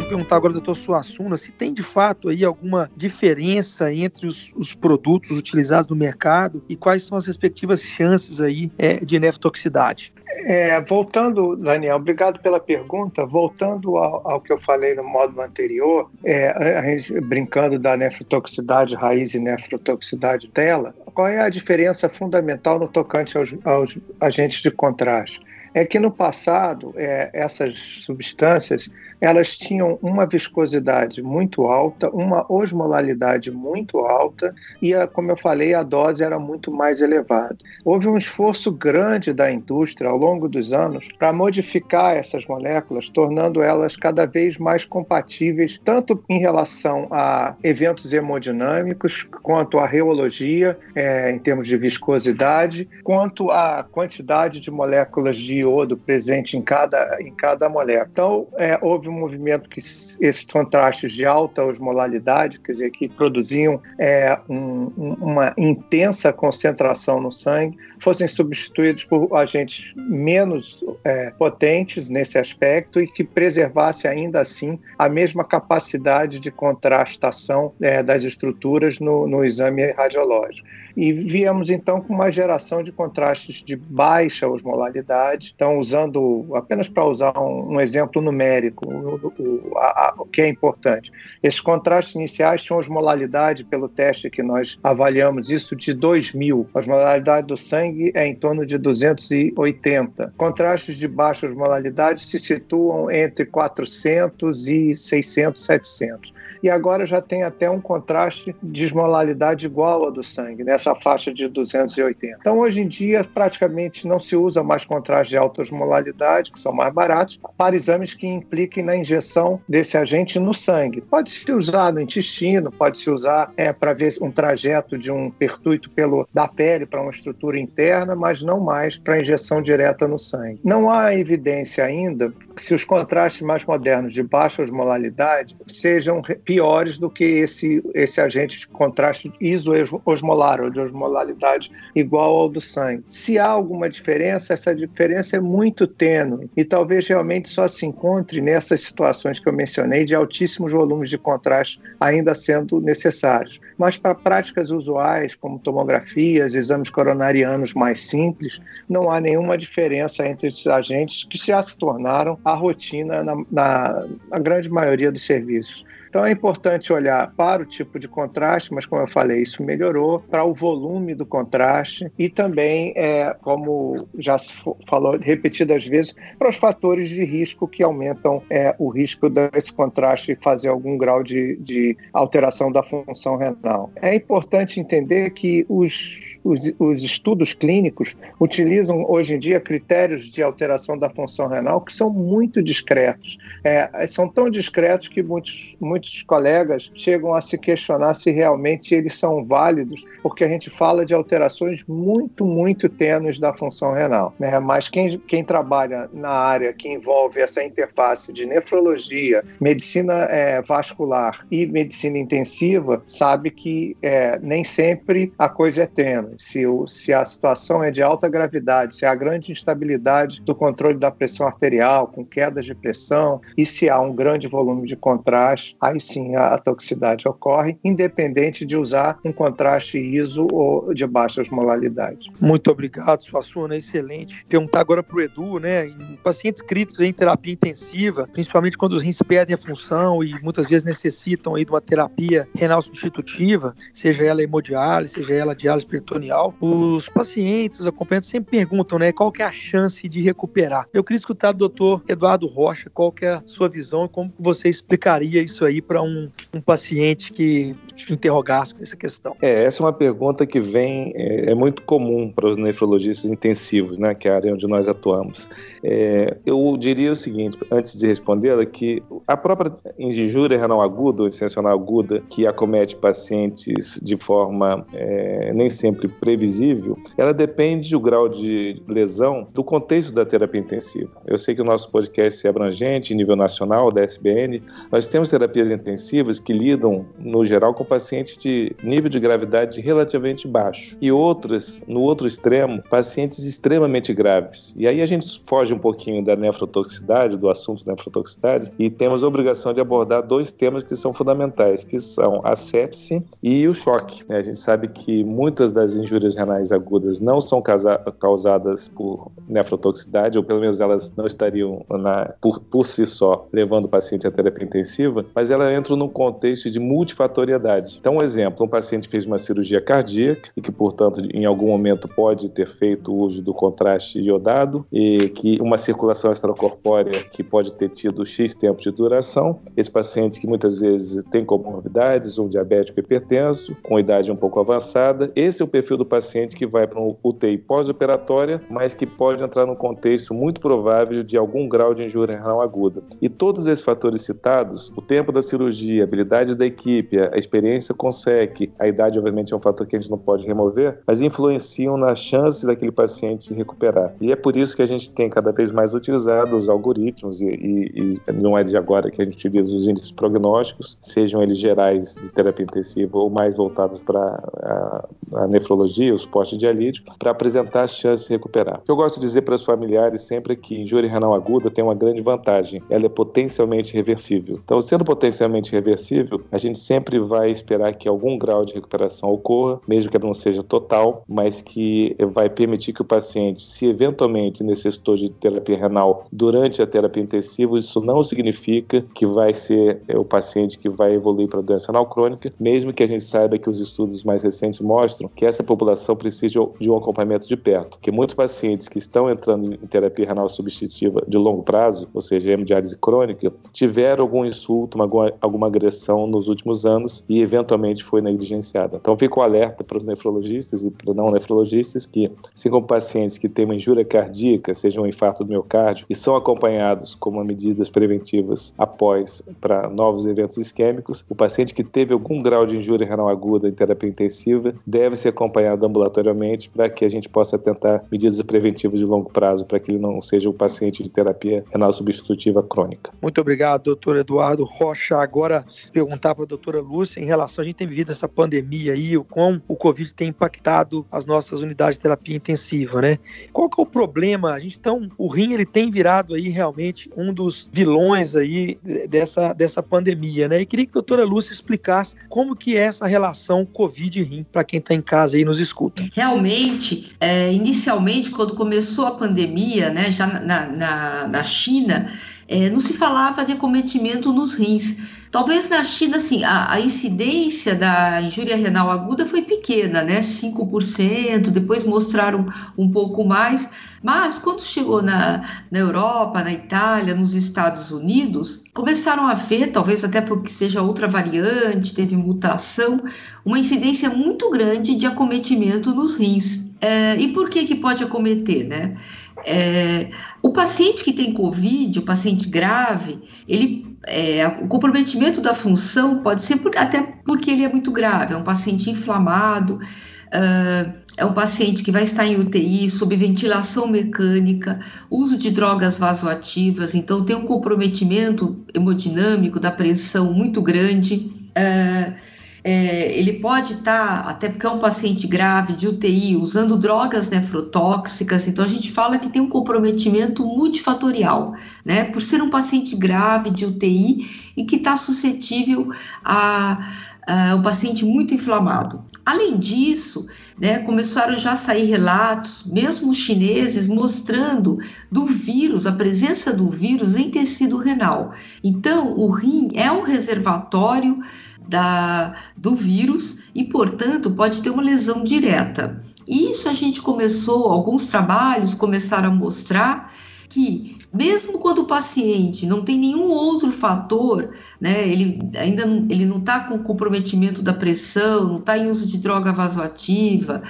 [0.00, 5.36] Perguntar agora doutor Suassuna se tem de fato aí alguma diferença entre os, os, produtos
[5.36, 10.14] utilizados no mercado e quais são as respectivas chances aí é, de nefrotoxicidade.
[10.44, 13.26] É, voltando, Daniel, obrigado pela pergunta.
[13.26, 19.40] Voltando ao, ao que eu falei no módulo anterior, é, brincando da nefrotoxicidade raiz e
[19.40, 25.40] nefrotoxicidade dela, qual é a diferença fundamental no tocante aos, aos agentes de contraste?
[25.74, 33.52] É que no passado, é, essas substâncias elas tinham uma viscosidade muito alta, uma osmolalidade
[33.52, 37.56] muito alta e, a, como eu falei, a dose era muito mais elevada.
[37.84, 43.62] Houve um esforço grande da indústria ao longo dos anos para modificar essas moléculas, tornando
[43.62, 51.30] elas cada vez mais compatíveis, tanto em relação a eventos hemodinâmicos, quanto à reologia, é,
[51.30, 57.32] em termos de viscosidade, quanto à quantidade de moléculas de iodo presente em cada, em
[57.32, 58.08] cada molécula.
[58.10, 63.80] Então, é, houve um movimento que esses contrastes de alta osmolalidade, quer dizer, que produziam
[63.98, 72.38] é, um, uma intensa concentração no sangue, fossem substituídos por agentes menos é, potentes nesse
[72.38, 79.26] aspecto e que preservasse ainda assim a mesma capacidade de contrastação é, das estruturas no,
[79.26, 80.66] no exame radiológico.
[80.96, 85.52] E viemos então com uma geração de contrastes de baixa osmolalidade.
[85.54, 90.48] Então, usando, apenas para usar um, um exemplo numérico, o, o, a, o, que é
[90.48, 91.12] importante.
[91.42, 96.68] Esses contrastes iniciais tinham osmolalidade, pelo teste que nós avaliamos, isso de 2000.
[96.74, 100.34] A osmolalidade do sangue é em torno de 280.
[100.36, 107.42] Contrastes de baixa osmolalidade se situam entre 400 e 600, 700 e agora já tem
[107.42, 112.38] até um contraste de osmolalidade igual ao do sangue, nessa faixa de 280.
[112.40, 116.72] Então, hoje em dia, praticamente não se usa mais contraste de alta osmolalidade, que são
[116.72, 121.00] mais baratos, para exames que impliquem na injeção desse agente no sangue.
[121.00, 125.30] Pode se usar no intestino, pode se usar é, para ver um trajeto de um
[125.30, 130.18] pertuito pelo, da pele para uma estrutura interna, mas não mais para injeção direta no
[130.18, 130.58] sangue.
[130.64, 137.08] Não há evidência ainda se os contrastes mais modernos de baixa osmolalidade sejam piores do
[137.08, 143.04] que esse, esse agente de contraste isoosmolar, ou de osmolalidade igual ao do sangue.
[143.08, 148.40] Se há alguma diferença, essa diferença é muito tênue e talvez realmente só se encontre
[148.40, 153.60] nessas situações que eu mencionei de altíssimos volumes de contraste ainda sendo necessários.
[153.78, 160.48] Mas para práticas usuais, como tomografias, exames coronarianos mais simples, não há nenhuma diferença entre
[160.48, 165.84] esses agentes que já se tornaram a rotina na, na, na grande maioria dos serviços.
[166.12, 170.20] Então é importante olhar para o tipo de contraste, mas como eu falei, isso melhorou,
[170.20, 174.52] para o volume do contraste e também, é, como já se
[174.86, 180.36] falou repetidas vezes, para os fatores de risco que aumentam é, o risco desse contraste
[180.42, 183.90] fazer algum grau de, de alteração da função renal.
[183.96, 190.42] É importante entender que os, os, os estudos clínicos utilizam hoje em dia critérios de
[190.42, 193.38] alteração da função renal que são muito discretos.
[193.64, 198.92] É, são tão discretos que muitos, muitos muitos colegas chegam a se questionar se realmente
[198.94, 204.34] eles são válidos, porque a gente fala de alterações muito, muito tênues da função renal.
[204.38, 204.58] Né?
[204.58, 211.46] Mas quem, quem trabalha na área que envolve essa interface de nefrologia, medicina é, vascular
[211.50, 216.34] e medicina intensiva, sabe que é, nem sempre a coisa é tênue.
[216.38, 220.98] Se, o, se a situação é de alta gravidade, se há grande instabilidade do controle
[220.98, 225.76] da pressão arterial, com quedas de pressão, e se há um grande volume de contraste,
[225.92, 231.40] aí sim a, a toxicidade ocorre, independente de usar um contraste ISO ou de baixa
[231.40, 232.30] osmolalidade.
[232.40, 234.44] Muito obrigado, Suassuna, excelente.
[234.48, 239.02] Perguntar agora para o Edu, né, em pacientes críticos em terapia intensiva, principalmente quando os
[239.02, 244.24] rins perdem a função e muitas vezes necessitam aí de uma terapia renal substitutiva, seja
[244.24, 249.42] ela hemodiálise, seja ela diálise peritoneal, os pacientes, os acompanhantes sempre perguntam, né, qual que
[249.42, 250.86] é a chance de recuperar.
[250.92, 254.32] Eu queria escutar do doutor Eduardo Rocha, qual que é a sua visão e como
[254.38, 257.74] você explicaria isso aí para um, um, paciente que
[258.10, 259.36] interrogasse essa questão?
[259.42, 263.98] É, essa é uma pergunta que vem, é, é, muito comum para os nefrologistas intensivos,
[263.98, 265.48] né, que é a área onde nós atuamos.
[265.84, 271.28] É, eu diria o seguinte, antes de respondê-la, que a própria injúria renal aguda ou
[271.28, 278.28] excepcional aguda, que acomete pacientes de forma é, nem sempre previsível, ela depende do grau
[278.28, 281.10] de lesão do contexto da terapia intensiva.
[281.26, 285.70] Eu sei que o nosso podcast é abrangente, nível nacional, da SBN, nós temos terapias
[285.70, 290.96] intensivas que lidam, no geral, com pacientes de nível de gravidade relativamente baixo.
[290.98, 294.74] E outras, no outro extremo, pacientes extremamente graves.
[294.78, 299.22] E aí a gente foge um pouquinho da nefrotoxicidade, do assunto da nefrotoxicidade, e temos
[299.22, 303.74] a obrigação de abordar dois temas que são fundamentais, que são a sepse e o
[303.74, 304.24] choque.
[304.32, 310.44] A gente sabe que muitas das injúrias renais agudas não são causadas por nefrotoxicidade, ou
[310.44, 314.64] pelo menos elas não estariam na, por, por si só levando o paciente à terapia
[314.64, 317.71] intensiva, mas ela entra num contexto de multifatoriedade.
[317.98, 322.08] Então, um exemplo, um paciente fez uma cirurgia cardíaca e que, portanto, em algum momento
[322.08, 327.88] pode ter feito uso do contraste iodado e que uma circulação extracorpórea que pode ter
[327.88, 329.60] tido X tempo de duração.
[329.76, 335.30] Esse paciente que muitas vezes tem comorbidades, um diabético hipertenso, com idade um pouco avançada.
[335.34, 339.42] Esse é o perfil do paciente que vai para um UTI pós-operatória, mas que pode
[339.42, 343.02] entrar num contexto muito provável de algum grau de injúria renal aguda.
[343.20, 347.61] E todos esses fatores citados, o tempo da cirurgia, habilidades da equipe, a experiência
[347.96, 351.20] com SEC, a idade obviamente é um fator que a gente não pode remover, mas
[351.20, 354.14] influenciam na chance daquele paciente se recuperar.
[354.20, 357.46] E é por isso que a gente tem cada vez mais utilizado os algoritmos e,
[357.46, 361.58] e, e não é de agora que a gente utiliza os índices prognósticos, sejam eles
[361.58, 367.30] gerais de terapia intensiva ou mais voltados para a, a, nefrologia, o suporte dialítico, para
[367.30, 368.80] apresentar as chances de recuperar.
[368.80, 371.70] O que eu gosto de dizer para os familiares sempre é que injúria renal aguda
[371.70, 374.56] tem uma grande vantagem, ela é potencialmente reversível.
[374.62, 379.80] Então, sendo potencialmente reversível, a gente sempre vai esperar que algum grau de recuperação ocorra,
[379.86, 385.16] mesmo que não seja total, mas que vai permitir que o paciente, se eventualmente necessitou
[385.16, 390.24] de terapia renal durante a terapia intensiva, isso não significa que vai ser é, o
[390.24, 393.80] paciente que vai evoluir para doença renal crônica, mesmo que a gente saiba que os
[393.80, 398.34] estudos mais recentes mostram que essa população precisa de um acompanhamento de perto, que muitos
[398.34, 403.52] pacientes que estão entrando em terapia renal substitutiva de longo prazo, ou seja, hemodiálise crônica,
[403.72, 408.98] tiveram algum insulto, alguma, alguma agressão nos últimos anos e eventualmente foi negligenciada.
[409.00, 413.48] Então fico alerta para os nefrologistas e para não nefrologistas que, assim como pacientes que
[413.48, 418.74] têm uma injúria cardíaca, seja um infarto do miocárdio, e são acompanhados como medidas preventivas
[418.78, 423.68] após para novos eventos isquêmicos, o paciente que teve algum grau de injúria renal aguda
[423.68, 428.98] em terapia intensiva deve ser acompanhado ambulatoriamente para que a gente possa tentar medidas preventivas
[428.98, 433.10] de longo prazo para que ele não seja o paciente de terapia renal substitutiva crônica.
[433.20, 435.16] Muito obrigado, doutor Eduardo Rocha.
[435.16, 439.16] Agora, perguntar para a doutora Lúcia em relação, a gente tem vivido essa pandemia aí,
[439.16, 443.18] o quão o Covid tem impactado as nossas unidades de terapia intensiva, né?
[443.52, 444.52] Qual que é o problema?
[444.52, 449.52] A gente então, o rim ele tem virado aí realmente um dos vilões aí dessa,
[449.52, 450.60] dessa pandemia, né?
[450.60, 454.44] E queria que a doutora Lúcia explicasse como que é essa relação Covid e rim
[454.50, 456.02] para quem está em casa e nos escuta.
[456.12, 462.12] Realmente, é, inicialmente, quando começou a pandemia, né, já na, na, na China,
[462.52, 464.96] é, não se falava de acometimento nos rins.
[465.30, 470.20] Talvez na China, assim, a, a, incidência da injúria renal aguda foi pequena, né?
[470.20, 472.44] 5%, depois mostraram
[472.76, 473.66] um pouco mais.
[474.02, 480.04] Mas quando chegou na, na Europa, na Itália, nos Estados Unidos, começaram a ver, talvez
[480.04, 483.00] até porque seja outra variante, teve mutação,
[483.42, 486.60] uma incidência muito grande de acometimento nos rins.
[486.82, 488.98] É, e por que que pode acometer, né?
[489.44, 490.10] É,
[490.42, 496.42] o paciente que tem Covid, o paciente grave, ele é, o comprometimento da função pode
[496.42, 501.32] ser por, até porque ele é muito grave, é um paciente inflamado, uh, é um
[501.32, 507.36] paciente que vai estar em UTI, sob ventilação mecânica, uso de drogas vasoativas, então tem
[507.36, 511.30] um comprometimento hemodinâmico da pressão muito grande.
[511.56, 512.31] Uh,
[512.64, 517.28] é, ele pode estar, tá, até porque é um paciente grave de UTI, usando drogas
[517.28, 522.04] nefrotóxicas, então a gente fala que tem um comprometimento multifatorial, né?
[522.04, 525.90] Por ser um paciente grave de UTI e que está suscetível
[526.24, 526.92] a,
[527.26, 529.04] a um paciente muito inflamado.
[529.24, 530.26] Além disso,
[530.58, 534.78] né, começaram já a sair relatos, mesmo chineses, mostrando
[535.10, 538.32] do vírus, a presença do vírus em tecido renal.
[538.62, 541.22] Então, o rim é um reservatório
[541.68, 546.02] da, do vírus e, portanto, pode ter uma lesão direta.
[546.26, 550.12] Isso a gente começou, alguns trabalhos começaram a mostrar
[550.48, 556.24] que mesmo quando o paciente não tem nenhum outro fator, né, ele ainda não, ele
[556.24, 560.62] não está com comprometimento da pressão, não está em uso de droga vasoativa,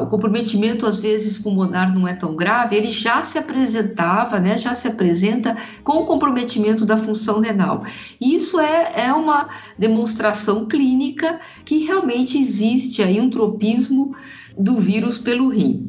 [0.00, 4.74] o comprometimento às vezes pulmonar não é tão grave, ele já se apresentava, né, já
[4.74, 7.84] se apresenta com comprometimento da função renal.
[8.20, 14.16] Isso é, é uma demonstração clínica que realmente existe aí um tropismo
[14.58, 15.88] do vírus pelo rim.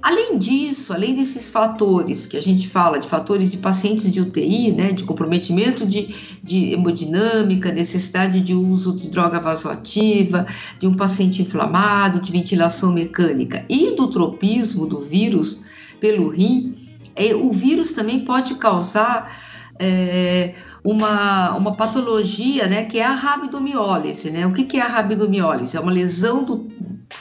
[0.00, 4.72] Além disso, além desses fatores que a gente fala, de fatores de pacientes de UTI,
[4.72, 10.46] né, de comprometimento de, de hemodinâmica, necessidade de uso de droga vasoativa,
[10.78, 15.62] de um paciente inflamado, de ventilação mecânica e do tropismo do vírus
[16.00, 16.74] pelo rim,
[17.16, 19.36] é, o vírus também pode causar
[19.80, 24.46] é, uma, uma patologia, né, que é a rabidomiólise, né?
[24.46, 25.76] O que, que é a rabidomiólise?
[25.76, 26.70] É uma lesão do,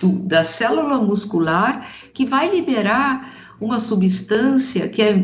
[0.02, 5.16] do, da célula muscular que vai liberar uma substância que é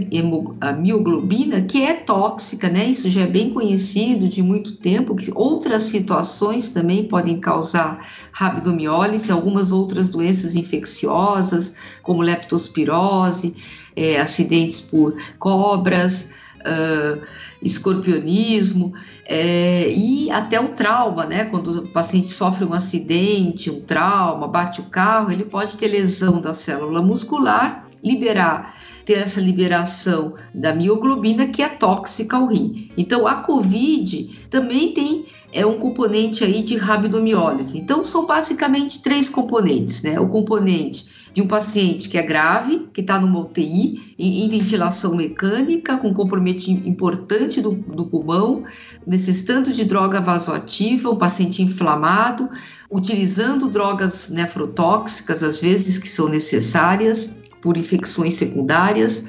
[0.59, 2.86] a mioglobina, que é tóxica, né?
[2.86, 9.32] Isso já é bem conhecido de muito tempo, que outras situações também podem causar rabdomiólise,
[9.32, 13.55] algumas outras doenças infecciosas, como leptospirose,
[13.95, 16.28] é, acidentes por cobras,
[16.66, 17.22] uh,
[17.61, 18.93] escorpionismo
[19.26, 21.45] é, e até o trauma, né?
[21.45, 26.41] Quando o paciente sofre um acidente, um trauma, bate o carro, ele pode ter lesão
[26.41, 32.89] da célula muscular, liberar ter essa liberação da mioglobina que é tóxica ao rim.
[32.97, 37.77] Então a COVID também tem é um componente aí de rabdomiólise.
[37.77, 40.19] Então são basicamente três componentes, né?
[40.19, 45.15] O componente de um paciente que é grave, que está numa UTI, em, em, ventilação
[45.15, 48.63] mecânica, com comprometimento importante do, do pulmão,
[49.05, 52.49] necessitando de droga vasoativa, um paciente inflamado,
[52.89, 57.31] utilizando drogas nefrotóxicas, às vezes que são necessárias
[57.64, 59.24] por infecções secundárias,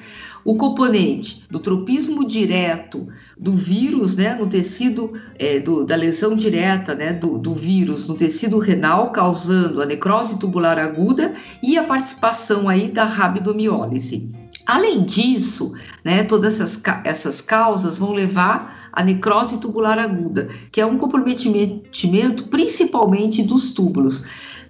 [0.44, 3.06] o componente do tropismo direto
[3.38, 8.14] do vírus, né, no tecido é, do, da lesão direta, né, do, do vírus no
[8.14, 11.32] tecido renal, causando a necrose tubular aguda
[11.62, 14.28] e a participação aí da rabdomiólise.
[14.66, 15.74] Além disso,
[16.04, 22.44] né, todas essas, essas causas vão levar à necrose tubular aguda, que é um comprometimento
[22.50, 24.22] principalmente dos túbulos.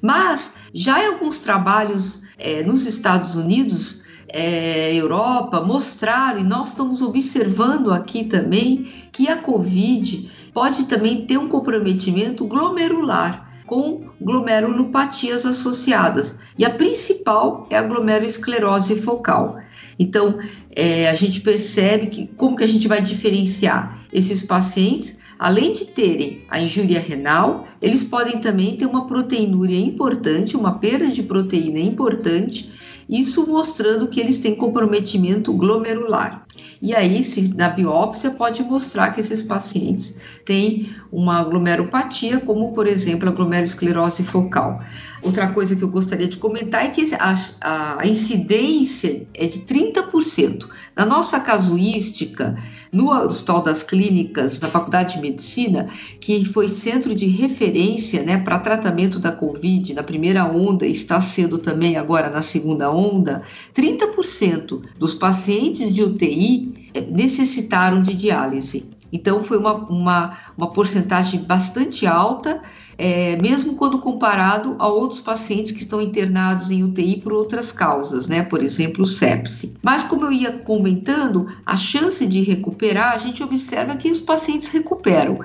[0.04, 7.00] Mas já em alguns trabalhos é, nos Estados Unidos, é, Europa mostraram, e nós estamos
[7.00, 16.38] observando aqui também, que a Covid pode também ter um comprometimento glomerular com glomerulopatias associadas.
[16.58, 19.58] E a principal é a glomeroesclerose focal.
[19.98, 20.38] Então,
[20.76, 25.86] é, a gente percebe que como que a gente vai diferenciar esses pacientes Além de
[25.86, 31.80] terem a injúria renal, eles podem também ter uma proteinúria importante, uma perda de proteína
[31.80, 32.72] importante,
[33.08, 36.44] isso mostrando que eles têm comprometimento glomerular.
[36.80, 40.14] E aí, se na biópsia, pode mostrar que esses pacientes
[40.44, 44.82] têm uma glomeropatia, como por exemplo a glomerulosclerose focal.
[45.22, 50.68] Outra coisa que eu gostaria de comentar é que a, a incidência é de 30%.
[50.94, 52.56] Na nossa casuística,
[52.94, 55.90] no Hospital das Clínicas, na Faculdade de Medicina,
[56.20, 61.20] que foi centro de referência né, para tratamento da Covid na primeira onda e está
[61.20, 63.42] sendo também agora na segunda onda,
[63.74, 68.84] 30% dos pacientes de UTI eh, necessitaram de diálise.
[69.14, 72.60] Então, foi uma, uma, uma porcentagem bastante alta
[72.96, 78.26] é, mesmo quando comparado a outros pacientes que estão internados em UTI por outras causas,
[78.26, 78.42] né?
[78.42, 79.74] Por exemplo, sepse.
[79.82, 84.68] Mas como eu ia comentando, a chance de recuperar, a gente observa que os pacientes
[84.68, 85.40] recuperam.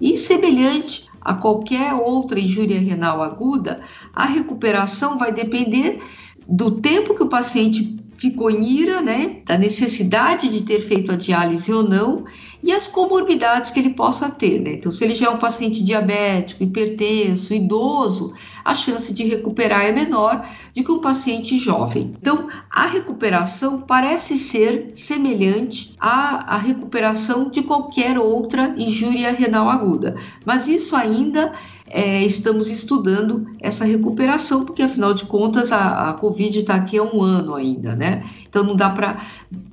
[0.00, 3.80] E semelhante a qualquer outra injúria renal aguda,
[4.12, 6.02] a recuperação vai depender
[6.46, 11.16] do tempo que o paciente ficou em ira, né, da necessidade de ter feito a
[11.16, 12.24] diálise ou não
[12.62, 14.72] e as comorbidades que ele possa ter, né?
[14.72, 18.32] Então, se ele já é um paciente diabético, hipertenso, idoso,
[18.64, 22.14] a chance de recuperar é menor do que um paciente jovem.
[22.18, 30.16] Então, a recuperação parece ser semelhante à, à recuperação de qualquer outra injúria renal aguda,
[30.46, 31.52] mas isso ainda
[31.94, 37.04] é, estamos estudando essa recuperação, porque afinal de contas a, a Covid está aqui há
[37.04, 38.28] um ano ainda, né?
[38.48, 39.18] Então não dá para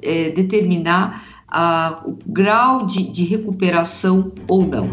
[0.04, 4.92] é, determinar a, o grau de, de recuperação ou não.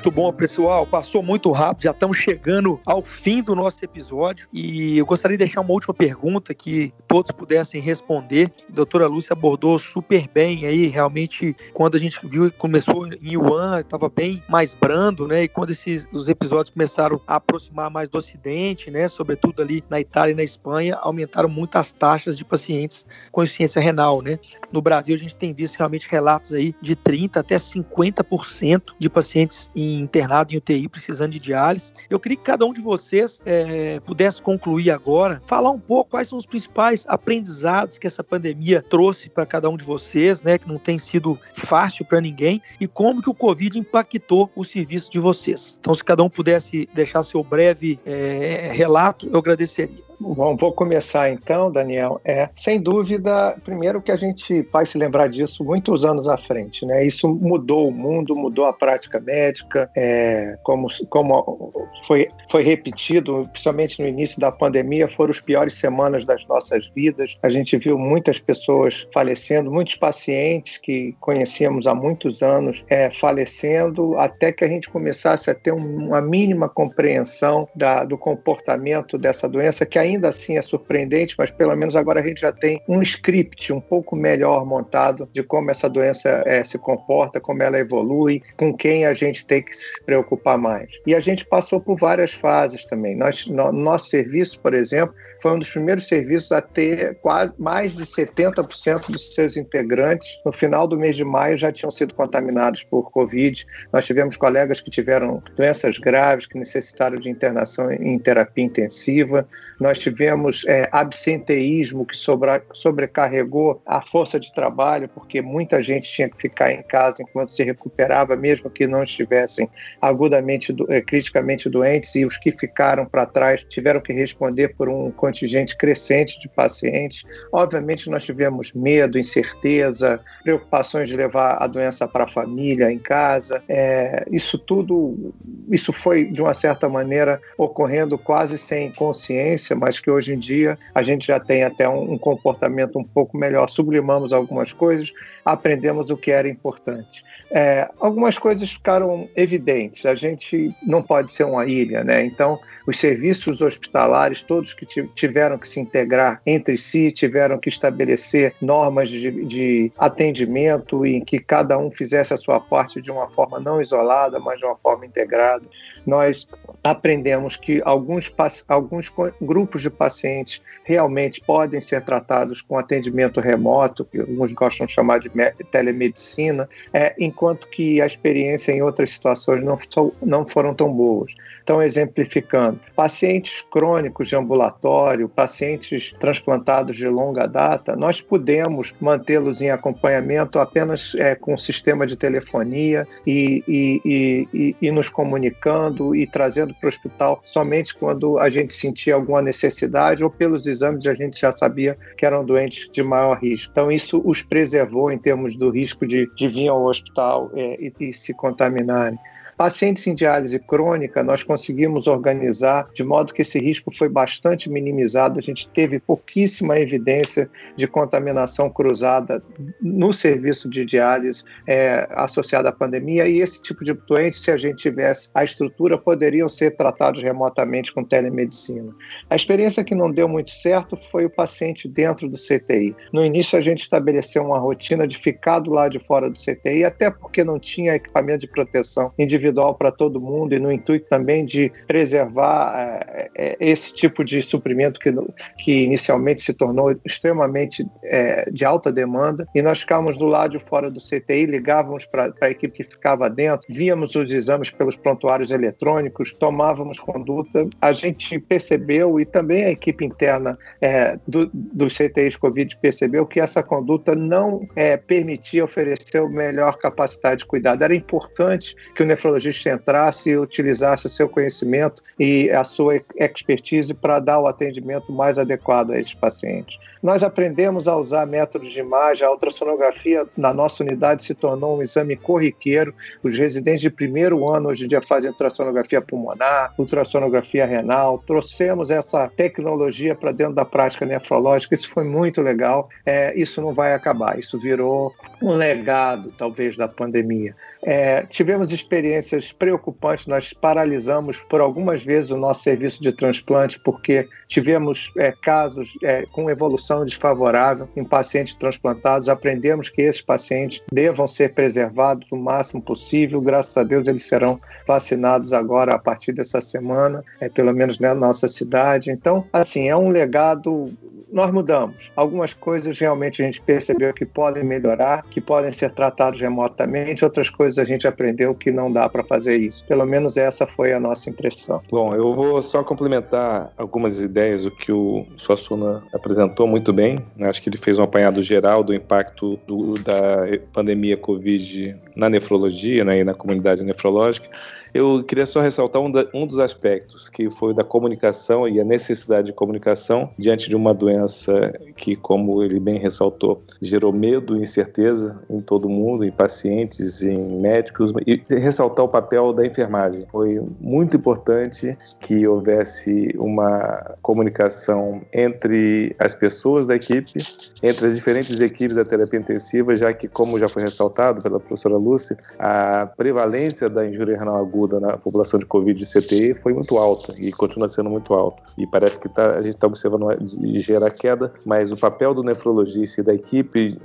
[0.00, 0.86] Muito bom, pessoal.
[0.86, 4.48] Passou muito rápido, já estamos chegando ao fim do nosso episódio.
[4.50, 8.50] E eu gostaria de deixar uma última pergunta que todos pudessem responder.
[8.70, 13.80] A doutora Lúcia abordou super bem aí, realmente, quando a gente viu começou em Yuan,
[13.80, 15.42] estava bem mais brando, né?
[15.42, 19.06] E quando esses os episódios começaram a aproximar mais do Ocidente, né?
[19.06, 23.82] Sobretudo ali na Itália e na Espanha, aumentaram muito as taxas de pacientes com insuficiência
[23.82, 24.38] renal, né?
[24.72, 29.70] No Brasil, a gente tem visto realmente relatos aí de 30% até 50% de pacientes
[29.76, 31.92] em internado em UTI precisando de diálise.
[32.08, 36.28] Eu queria que cada um de vocês é, pudesse concluir agora, falar um pouco quais
[36.28, 40.68] são os principais aprendizados que essa pandemia trouxe para cada um de vocês, né, que
[40.68, 45.18] não tem sido fácil para ninguém, e como que o Covid impactou o serviço de
[45.18, 45.78] vocês.
[45.80, 50.09] Então, se cada um pudesse deixar seu breve é, relato, eu agradeceria.
[50.20, 52.20] Bom, vou começar então, Daniel.
[52.22, 56.84] É, sem dúvida, primeiro que a gente vai se lembrar disso muitos anos à frente,
[56.84, 57.06] né?
[57.06, 64.02] Isso mudou o mundo, mudou a prática médica, é, como, como foi, foi repetido, principalmente
[64.02, 67.38] no início da pandemia, foram as piores semanas das nossas vidas.
[67.42, 74.18] A gente viu muitas pessoas falecendo, muitos pacientes que conhecíamos há muitos anos é, falecendo,
[74.18, 79.86] até que a gente começasse a ter uma mínima compreensão da, do comportamento dessa doença,
[79.86, 83.00] que ainda ainda assim é surpreendente, mas pelo menos agora a gente já tem um
[83.02, 88.42] script um pouco melhor montado de como essa doença é, se comporta, como ela evolui,
[88.56, 90.90] com quem a gente tem que se preocupar mais.
[91.06, 93.16] E a gente passou por várias fases também.
[93.16, 97.94] Nós, no, nosso serviço, por exemplo, foi um dos primeiros serviços a ter quase mais
[97.94, 102.82] de 70% dos seus integrantes no final do mês de maio já tinham sido contaminados
[102.82, 103.66] por Covid.
[103.92, 109.46] Nós tivemos colegas que tiveram doenças graves que necessitaram de internação em terapia intensiva.
[109.78, 116.28] Nós tivemos é, absenteísmo que sobra, sobrecarregou a força de trabalho, porque muita gente tinha
[116.28, 119.68] que ficar em casa enquanto se recuperava, mesmo que não estivessem
[120.00, 125.10] agudamente, é, criticamente doentes, e os que ficaram para trás tiveram que responder por um
[125.30, 127.24] contingente crescente de pacientes.
[127.52, 133.62] Obviamente, nós tivemos medo, incerteza, preocupações de levar a doença para a família, em casa.
[133.68, 135.32] É, isso tudo,
[135.70, 140.76] isso foi, de uma certa maneira, ocorrendo quase sem consciência, mas que hoje em dia
[140.94, 143.68] a gente já tem até um, um comportamento um pouco melhor.
[143.68, 145.12] Sublimamos algumas coisas,
[145.44, 147.24] aprendemos o que era importante.
[147.52, 150.04] É, algumas coisas ficaram evidentes.
[150.06, 152.24] A gente não pode ser uma ilha, né?
[152.24, 154.84] Então, os serviços hospitalares, todos que
[155.20, 161.38] tiveram que se integrar entre si, tiveram que estabelecer normas de, de atendimento em que
[161.38, 165.04] cada um fizesse a sua parte de uma forma não isolada, mas de uma forma
[165.04, 165.62] integrada.
[166.06, 166.48] Nós
[166.82, 168.34] aprendemos que alguns,
[168.66, 174.92] alguns grupos de pacientes realmente podem ser tratados com atendimento remoto, que alguns gostam de
[174.92, 175.30] chamar de
[175.70, 179.78] telemedicina, é, enquanto que a experiência em outras situações não,
[180.22, 181.34] não foram tão boas.
[181.62, 189.70] Então, exemplificando, pacientes crônicos de ambulatório, pacientes transplantados de longa data, nós podemos mantê-los em
[189.70, 196.26] acompanhamento apenas é, com o sistema de telefonia e, e, e, e nos comunicando e
[196.26, 201.14] trazendo para o hospital somente quando a gente sentia alguma necessidade ou pelos exames a
[201.14, 203.70] gente já sabia que eram doentes de maior risco.
[203.72, 207.92] Então, isso os preservou em termos do risco de, de vir ao hospital é, e,
[208.00, 209.18] e se contaminarem.
[209.60, 215.38] Pacientes em diálise crônica, nós conseguimos organizar de modo que esse risco foi bastante minimizado.
[215.38, 217.46] A gente teve pouquíssima evidência
[217.76, 219.42] de contaminação cruzada
[219.78, 223.28] no serviço de diálise é, associada à pandemia.
[223.28, 227.92] E esse tipo de doentes, se a gente tivesse a estrutura, poderiam ser tratados remotamente
[227.92, 228.94] com telemedicina.
[229.28, 232.96] A experiência que não deu muito certo foi o paciente dentro do CTI.
[233.12, 236.82] No início, a gente estabeleceu uma rotina de ficar do lado de fora do CTI,
[236.82, 241.06] até porque não tinha equipamento de proteção individual individual para todo mundo e no intuito
[241.08, 243.00] também de preservar
[243.34, 245.12] é, esse tipo de suprimento que,
[245.58, 249.46] que inicialmente se tornou extremamente é, de alta demanda.
[249.54, 253.28] E nós ficávamos do lado de fora do CTI, ligávamos para a equipe que ficava
[253.28, 257.68] dentro, víamos os exames pelos prontuários eletrônicos, tomávamos conduta.
[257.80, 263.40] A gente percebeu, e também a equipe interna é, do, dos CTIs Covid percebeu, que
[263.40, 264.60] essa conduta não
[265.06, 267.82] permitia oferecer a melhor capacidade de cuidado.
[267.82, 273.00] Era importante que o nefrologista cardiologista entrasse e utilizasse o seu conhecimento e a sua
[273.16, 276.78] expertise para dar o atendimento mais adequado a esses pacientes.
[277.02, 281.82] Nós aprendemos a usar métodos de imagem, a ultrassonografia na nossa unidade se tornou um
[281.82, 282.94] exame corriqueiro.
[283.22, 288.22] Os residentes de primeiro ano hoje em dia fazem ultrassonografia pulmonar, ultrassonografia renal.
[288.26, 292.90] Trouxemos essa tecnologia para dentro da prática nefrológica, isso foi muito legal.
[293.06, 297.54] É, isso não vai acabar, isso virou um legado, talvez, da pandemia.
[297.82, 304.28] É, tivemos experiências preocupantes, nós paralisamos por algumas vezes o nosso serviço de transplante, porque
[304.48, 309.28] tivemos é, casos é, com evolução desfavorável em pacientes transplantados.
[309.28, 313.40] Aprendemos que esses pacientes devam ser preservados o máximo possível.
[313.40, 318.14] Graças a Deus, eles serão vacinados agora a partir dessa semana, é, pelo menos na
[318.14, 319.10] nossa cidade.
[319.10, 320.92] Então, assim, é um legado
[321.32, 322.12] nós mudamos.
[322.16, 327.48] Algumas coisas realmente a gente percebeu que podem melhorar, que podem ser tratadas remotamente, outras
[327.48, 329.84] coisas a gente aprendeu que não dá para fazer isso.
[329.86, 331.82] Pelo menos essa foi a nossa impressão.
[331.90, 337.18] Bom, eu vou só complementar algumas ideias do que o Suassuna apresentou muito bem.
[337.40, 343.04] Acho que ele fez um apanhado geral do impacto do, da pandemia Covid na nefrologia
[343.04, 344.48] né, e na comunidade nefrológica.
[344.92, 348.84] Eu queria só ressaltar um, da, um, dos aspectos, que foi da comunicação e a
[348.84, 354.62] necessidade de comunicação diante de uma doença que, como ele bem ressaltou, gerou medo e
[354.62, 360.26] incerteza em todo mundo, em pacientes, em médicos, e ressaltar o papel da enfermagem.
[360.30, 367.34] Foi muito importante que houvesse uma comunicação entre as pessoas da equipe,
[367.82, 371.96] entre as diferentes equipes da terapia intensiva, já que, como já foi ressaltado pela professora
[371.96, 376.72] Lúcia, a prevalência da injúria renal aguda aguda na população de Covid de CTI foi
[376.72, 378.62] muito alta e continua sendo muito alta.
[378.78, 383.20] E parece que tá, a gente está observando ligeira queda, mas o papel do nefrologista
[383.20, 383.98] e da equipe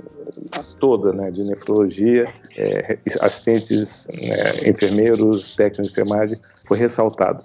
[0.80, 7.42] toda né, de nefrologia, é, assistentes, né, enfermeiros, técnicos de enfermagem, foi ressaltado.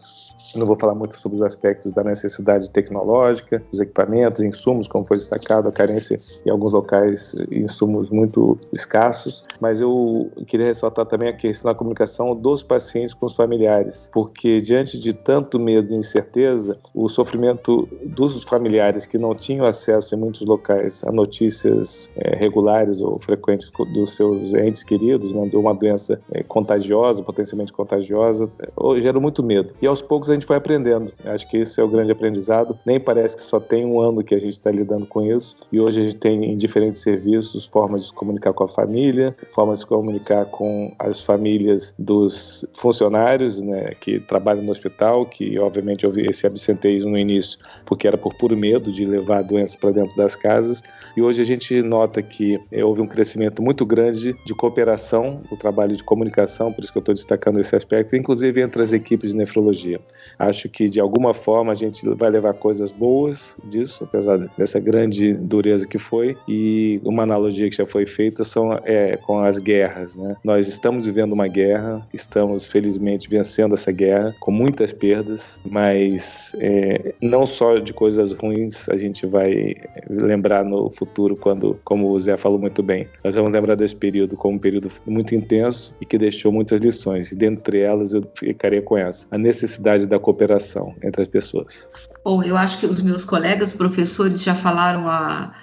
[0.55, 5.17] Não vou falar muito sobre os aspectos da necessidade tecnológica, dos equipamentos, insumos, como foi
[5.17, 11.33] destacado, a carência em alguns locais, insumos muito escassos, mas eu queria ressaltar também a
[11.33, 16.77] questão da comunicação dos pacientes com os familiares, porque diante de tanto medo e incerteza,
[16.93, 23.01] o sofrimento dos familiares que não tinham acesso em muitos locais a notícias é, regulares
[23.01, 29.01] ou frequentes dos seus entes queridos, né, de uma doença é, contagiosa, potencialmente contagiosa, é,
[29.01, 29.73] gerou muito medo.
[29.81, 31.11] E aos poucos a gente foi aprendendo.
[31.25, 32.77] Acho que esse é o grande aprendizado.
[32.85, 35.55] Nem parece que só tem um ano que a gente está lidando com isso.
[35.71, 39.35] E hoje a gente tem em diferentes serviços formas de se comunicar com a família,
[39.53, 45.57] formas de se comunicar com as famílias dos funcionários né, que trabalham no hospital, que
[45.59, 49.77] obviamente houve esse absenteísmo no início, porque era por puro medo de levar a doença
[49.79, 50.81] para dentro das casas.
[51.15, 55.95] E hoje a gente nota que houve um crescimento muito grande de cooperação, o trabalho
[55.95, 59.37] de comunicação, por isso que eu estou destacando esse aspecto, inclusive entre as equipes de
[59.37, 59.99] nefrologia.
[60.37, 65.33] Acho que de alguma forma a gente vai levar coisas boas disso, apesar dessa grande
[65.33, 66.37] dureza que foi.
[66.47, 70.15] E uma analogia que já foi feita são é, com as guerras.
[70.15, 70.35] Né?
[70.43, 77.13] Nós estamos vivendo uma guerra, estamos felizmente vencendo essa guerra com muitas perdas, mas é,
[77.21, 79.75] não só de coisas ruins a gente vai
[80.09, 84.35] lembrar no futuro quando, como o Zé falou muito bem, nós vamos lembrar desse período
[84.35, 87.31] como um período muito intenso e que deixou muitas lições.
[87.31, 91.89] E dentre elas eu ficaria com essa: a necessidade da cooperação entre as pessoas.
[92.23, 95.53] Bom, eu acho que os meus colegas professores já falaram a,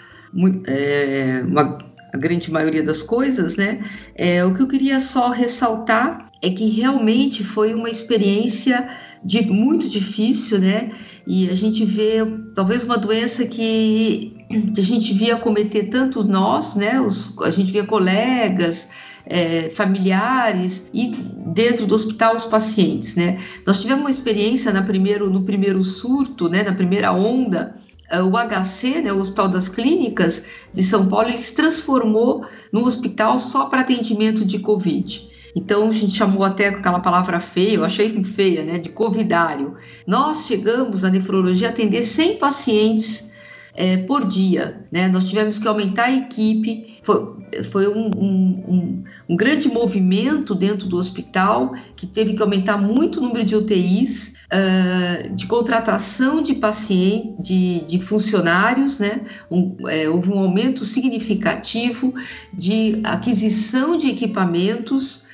[0.67, 1.79] é, uma,
[2.13, 3.85] a grande maioria das coisas, né?
[4.15, 8.89] É, o que eu queria só ressaltar é que realmente foi uma experiência
[9.25, 10.91] de, muito difícil, né?
[11.27, 12.19] E a gente vê
[12.55, 14.37] talvez uma doença que
[14.77, 17.01] a gente via cometer tanto nós, né?
[17.01, 18.89] Os, a gente via colegas,
[19.29, 21.09] é, familiares e
[21.47, 23.39] dentro do hospital os pacientes, né?
[23.67, 27.77] Nós tivemos uma experiência na primeiro, no primeiro surto, né, na primeira onda,
[28.11, 32.85] é, o HC, né, o Hospital das Clínicas de São Paulo, ele se transformou num
[32.85, 35.29] hospital só para atendimento de Covid.
[35.55, 39.77] Então a gente chamou até aquela palavra feia, eu achei feia, né, de covidário.
[40.07, 43.28] Nós chegamos na nefrologia a atender 100 pacientes
[43.79, 44.85] é, por dia.
[44.91, 45.07] Né?
[45.07, 47.37] Nós tivemos que aumentar a equipe, foi,
[47.71, 53.21] foi um, um, um, um, grande movimento dentro do hospital, que teve que aumentar muito
[53.21, 59.21] o número de UTIs, uh, de contratação de pacientes, de, de funcionários, né?
[59.87, 62.13] É, houve um aumento significativo
[62.53, 65.25] de aquisição de equipamentos,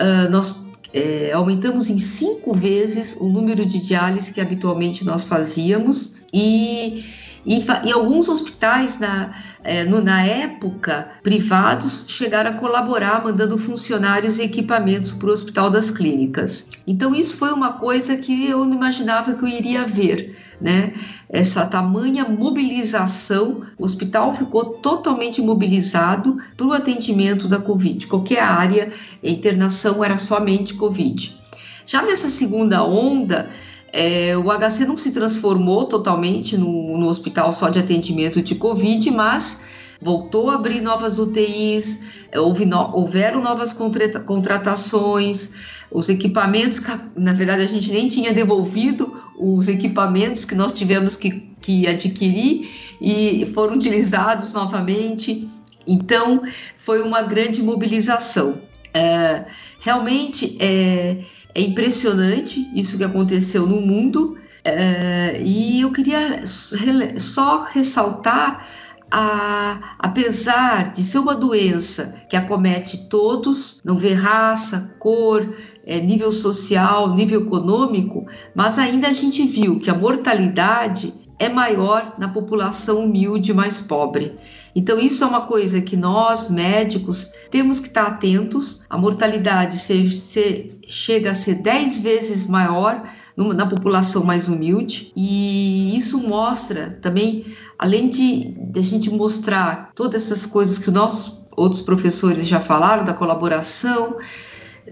[0.00, 6.14] uh, nós é, aumentamos em cinco vezes o número de diálise que habitualmente nós fazíamos
[6.32, 7.04] e
[7.44, 9.32] e, e alguns hospitais, na,
[9.64, 15.70] é, no, na época, privados, chegaram a colaborar, mandando funcionários e equipamentos para o Hospital
[15.70, 16.66] das Clínicas.
[16.86, 20.36] Então, isso foi uma coisa que eu não imaginava que eu iria ver.
[20.60, 20.92] Né?
[21.28, 28.06] Essa tamanha mobilização, o hospital ficou totalmente mobilizado para o atendimento da Covid.
[28.06, 31.40] Qualquer área, internação era somente Covid.
[31.86, 33.50] Já nessa segunda onda,
[33.92, 39.10] é, o HC não se transformou totalmente no, no hospital só de atendimento de Covid,
[39.10, 39.58] mas
[40.00, 42.00] voltou a abrir novas UTIs,
[42.34, 45.50] houve no, houveram novas contratações,
[45.90, 46.80] os equipamentos,
[47.16, 52.70] na verdade a gente nem tinha devolvido os equipamentos que nós tivemos que, que adquirir
[53.00, 55.48] e foram utilizados novamente.
[55.86, 56.42] Então,
[56.76, 58.60] foi uma grande mobilização.
[58.92, 59.46] É,
[59.80, 61.18] realmente, é,
[61.54, 64.38] é impressionante isso que aconteceu no mundo.
[64.62, 68.66] É, e eu queria só ressaltar
[69.10, 76.30] a, apesar de ser uma doença que acomete todos, não vê raça, cor, é, nível
[76.30, 83.04] social, nível econômico, mas ainda a gente viu que a mortalidade é maior na população
[83.04, 84.38] humilde mais pobre.
[84.74, 88.82] Então, isso é uma coisa que nós, médicos, temos que estar atentos.
[88.88, 93.02] A mortalidade se, se, chega a ser 10 vezes maior
[93.36, 97.46] na população mais humilde, e isso mostra também,
[97.78, 102.60] além de, de a gente mostrar todas essas coisas que os nossos outros professores já
[102.60, 104.18] falaram, da colaboração,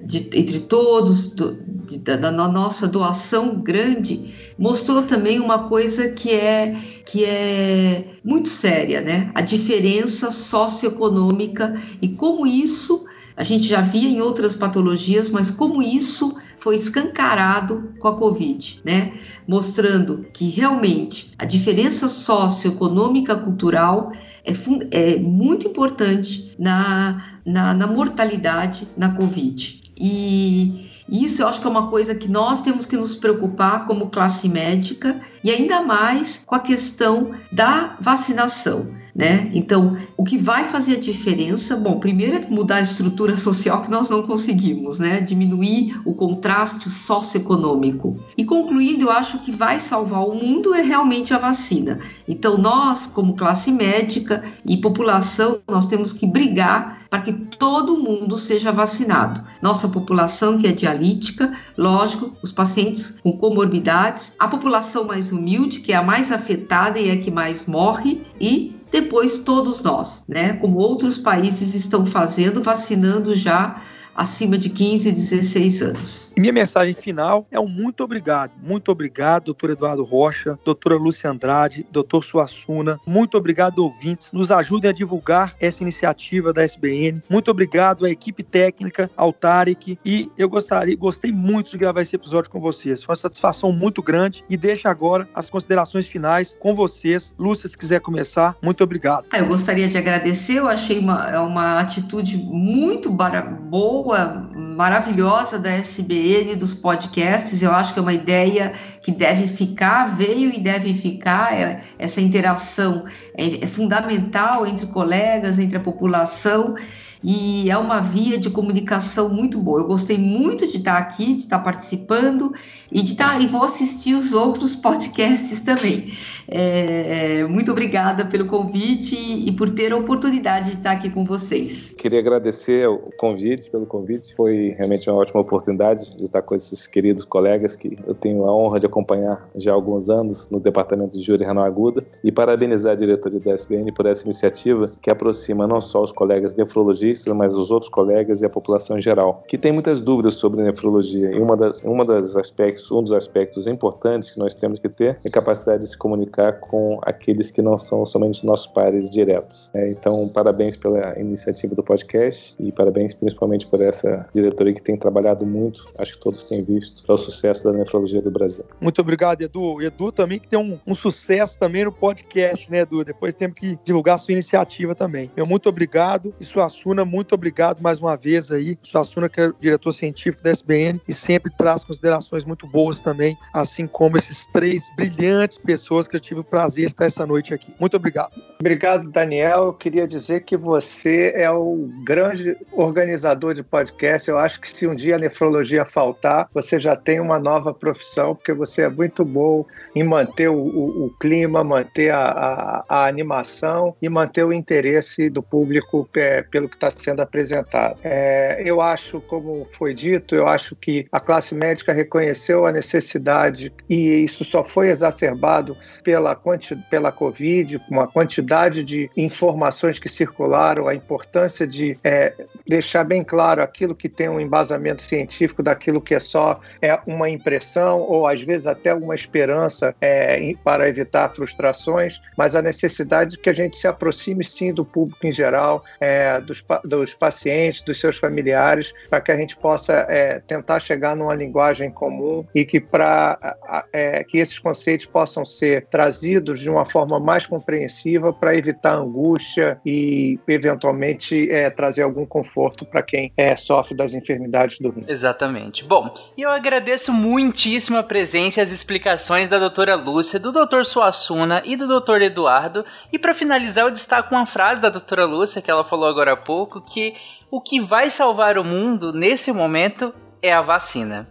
[0.05, 6.31] de, entre todos, do, de, da, da, nossa doação grande, mostrou também uma coisa que
[6.31, 9.31] é, que é muito séria, né?
[9.35, 13.05] A diferença socioeconômica e como isso,
[13.37, 18.81] a gente já via em outras patologias, mas como isso foi escancarado com a Covid,
[18.85, 19.13] né?
[19.47, 24.13] Mostrando que realmente a diferença socioeconômica cultural
[24.45, 24.53] é,
[24.91, 29.78] é muito importante na, na, na mortalidade na Covid.
[29.99, 34.11] E isso eu acho que é uma coisa que nós temos que nos preocupar como
[34.11, 38.99] classe médica e ainda mais com a questão da vacinação.
[39.15, 39.51] Né?
[39.53, 43.91] Então, o que vai fazer a diferença, bom, primeiro é mudar a estrutura social que
[43.91, 45.21] nós não conseguimos, né?
[45.21, 48.17] Diminuir o contraste socioeconômico.
[48.37, 51.99] E concluindo, eu acho que vai salvar o mundo é realmente a vacina.
[52.29, 58.37] Então, nós, como classe médica e população, nós temos que brigar para que todo mundo
[58.37, 59.43] seja vacinado.
[59.63, 65.93] Nossa população que é dialítica, lógico, os pacientes com comorbidades, a população mais humilde, que
[65.93, 70.55] é a mais afetada e é a que mais morre, e depois todos nós, né?
[70.55, 73.83] Como outros países estão fazendo, vacinando já
[74.19, 76.35] acima de 15, 16 anos.
[76.37, 78.51] minha mensagem final é um muito obrigado.
[78.61, 82.99] Muito obrigado, doutor Eduardo Rocha, doutora Lúcia Andrade, doutor Suassuna.
[83.07, 84.33] Muito obrigado, ouvintes.
[84.33, 87.23] Nos ajudem a divulgar essa iniciativa da SBN.
[87.31, 89.97] Muito obrigado à equipe técnica, ao Tarek.
[90.05, 93.05] E eu gostaria, gostei muito de gravar esse episódio com vocês.
[93.05, 94.45] Foi uma satisfação muito grande.
[94.51, 97.33] E deixo agora as considerações finais com vocês.
[97.39, 99.27] Lúcia, se quiser começar, muito obrigado.
[99.33, 100.55] Eu gostaria de agradecer.
[100.55, 107.63] Eu achei uma, uma atitude muito boa boa, maravilhosa da SBN, dos podcasts.
[107.63, 111.53] Eu acho que é uma ideia que deve ficar, veio e deve ficar.
[111.53, 113.05] É, essa interação
[113.37, 116.75] é, é fundamental entre colegas, entre a população
[117.23, 119.81] e é uma via de comunicação muito boa.
[119.81, 122.53] Eu gostei muito de estar aqui, de estar participando
[122.91, 126.13] e de estar e vou assistir os outros podcasts também.
[126.51, 131.95] É, muito obrigada pelo convite e por ter a oportunidade de estar aqui com vocês.
[131.99, 134.35] Queria agradecer o convite, pelo convite.
[134.35, 138.55] Foi realmente uma ótima oportunidade de estar com esses queridos colegas que eu tenho a
[138.55, 142.93] honra de acompanhar já há alguns anos no Departamento de Júri Renal Aguda e parabenizar
[142.93, 147.57] a diretoria da SBN por essa iniciativa que aproxima não só os colegas nefrologistas, mas
[147.57, 151.31] os outros colegas e a população em geral, que tem muitas dúvidas sobre nefrologia.
[151.33, 155.19] E uma das, uma das aspectos, um dos aspectos importantes que nós temos que ter
[155.25, 159.71] é a capacidade de se comunicar com aqueles que não são somente nossos pares diretos.
[159.75, 164.97] É, então, parabéns pela iniciativa do podcast e parabéns principalmente por essa diretoria que tem
[164.97, 168.65] trabalhado muito, acho que todos têm visto, para o sucesso da nefrologia do Brasil.
[168.81, 169.83] Muito obrigado, Edu.
[169.83, 173.05] Edu também que tem um, um sucesso também no podcast, né, Edu?
[173.05, 175.31] Depois temos que divulgar a sua iniciativa também.
[175.37, 178.79] Meu muito obrigado e Suassuna, muito obrigado mais uma vez aí.
[178.83, 183.37] Suassuna, que é o diretor científico da SBN e sempre traz considerações muito boas também,
[183.53, 187.55] assim como esses três brilhantes pessoas que eu tive o prazer de estar essa noite
[187.55, 187.73] aqui.
[187.79, 188.33] Muito obrigado.
[188.61, 189.67] Obrigado, Daniel.
[189.67, 194.29] Eu queria dizer que você é o grande organizador de podcast.
[194.29, 198.35] Eu acho que se um dia a nefrologia faltar, você já tem uma nova profissão,
[198.35, 203.07] porque você é muito bom em manter o, o, o clima, manter a, a, a,
[203.07, 207.99] animação e manter o interesse do público é, pelo que está sendo apresentado.
[208.05, 213.73] É, eu acho, como foi dito, eu acho que a classe médica reconheceu a necessidade
[213.89, 220.89] e isso só foi exacerbado pela quanti, pela Covid, uma quantidade de informações que circularam,
[220.89, 222.33] a importância de é,
[222.67, 227.29] deixar bem claro aquilo que tem um embasamento científico daquilo que é só é uma
[227.29, 233.39] impressão ou às vezes até uma esperança é, para evitar frustrações, mas a necessidade de
[233.39, 238.01] que a gente se aproxime sim do público em geral, é, dos, dos pacientes, dos
[238.01, 242.81] seus familiares, para que a gente possa é, tentar chegar numa linguagem comum e que
[242.81, 243.57] para
[243.93, 249.81] é, que esses conceitos possam ser trazidos de uma forma mais compreensiva para evitar angústia
[249.85, 255.01] e eventualmente é, trazer algum conforto para quem é, sofre das enfermidades do rim.
[255.09, 255.85] Exatamente.
[255.85, 260.85] Bom, e eu agradeço muitíssimo a presença e as explicações da doutora Lúcia, do doutor
[260.85, 262.85] Suassuna e do doutor Eduardo.
[263.13, 266.37] E para finalizar, eu destaco uma frase da doutora Lúcia que ela falou agora há
[266.37, 267.15] pouco, que
[267.51, 271.29] o que vai salvar o mundo nesse momento é a vacina.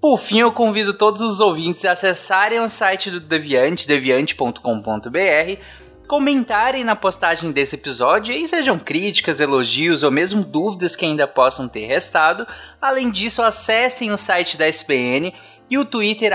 [0.00, 4.60] Por fim, eu convido todos os ouvintes a acessarem o site do Deviante, deviante.com.br,
[6.06, 11.66] comentarem na postagem desse episódio e sejam críticas, elogios ou mesmo dúvidas que ainda possam
[11.66, 12.46] ter restado.
[12.80, 15.32] Além disso, acessem o site da SBN
[15.74, 16.32] e o Twitter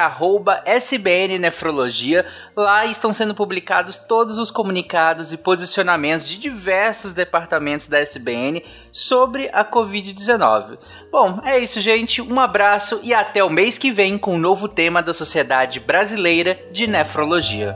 [0.65, 2.25] @sbnnefrologia.
[2.55, 8.61] Lá estão sendo publicados todos os comunicados e posicionamentos de diversos departamentos da SBN
[8.91, 10.77] sobre a COVID-19.
[11.09, 12.21] Bom, é isso, gente.
[12.21, 16.59] Um abraço e até o mês que vem com um novo tema da Sociedade Brasileira
[16.71, 17.75] de Nefrologia.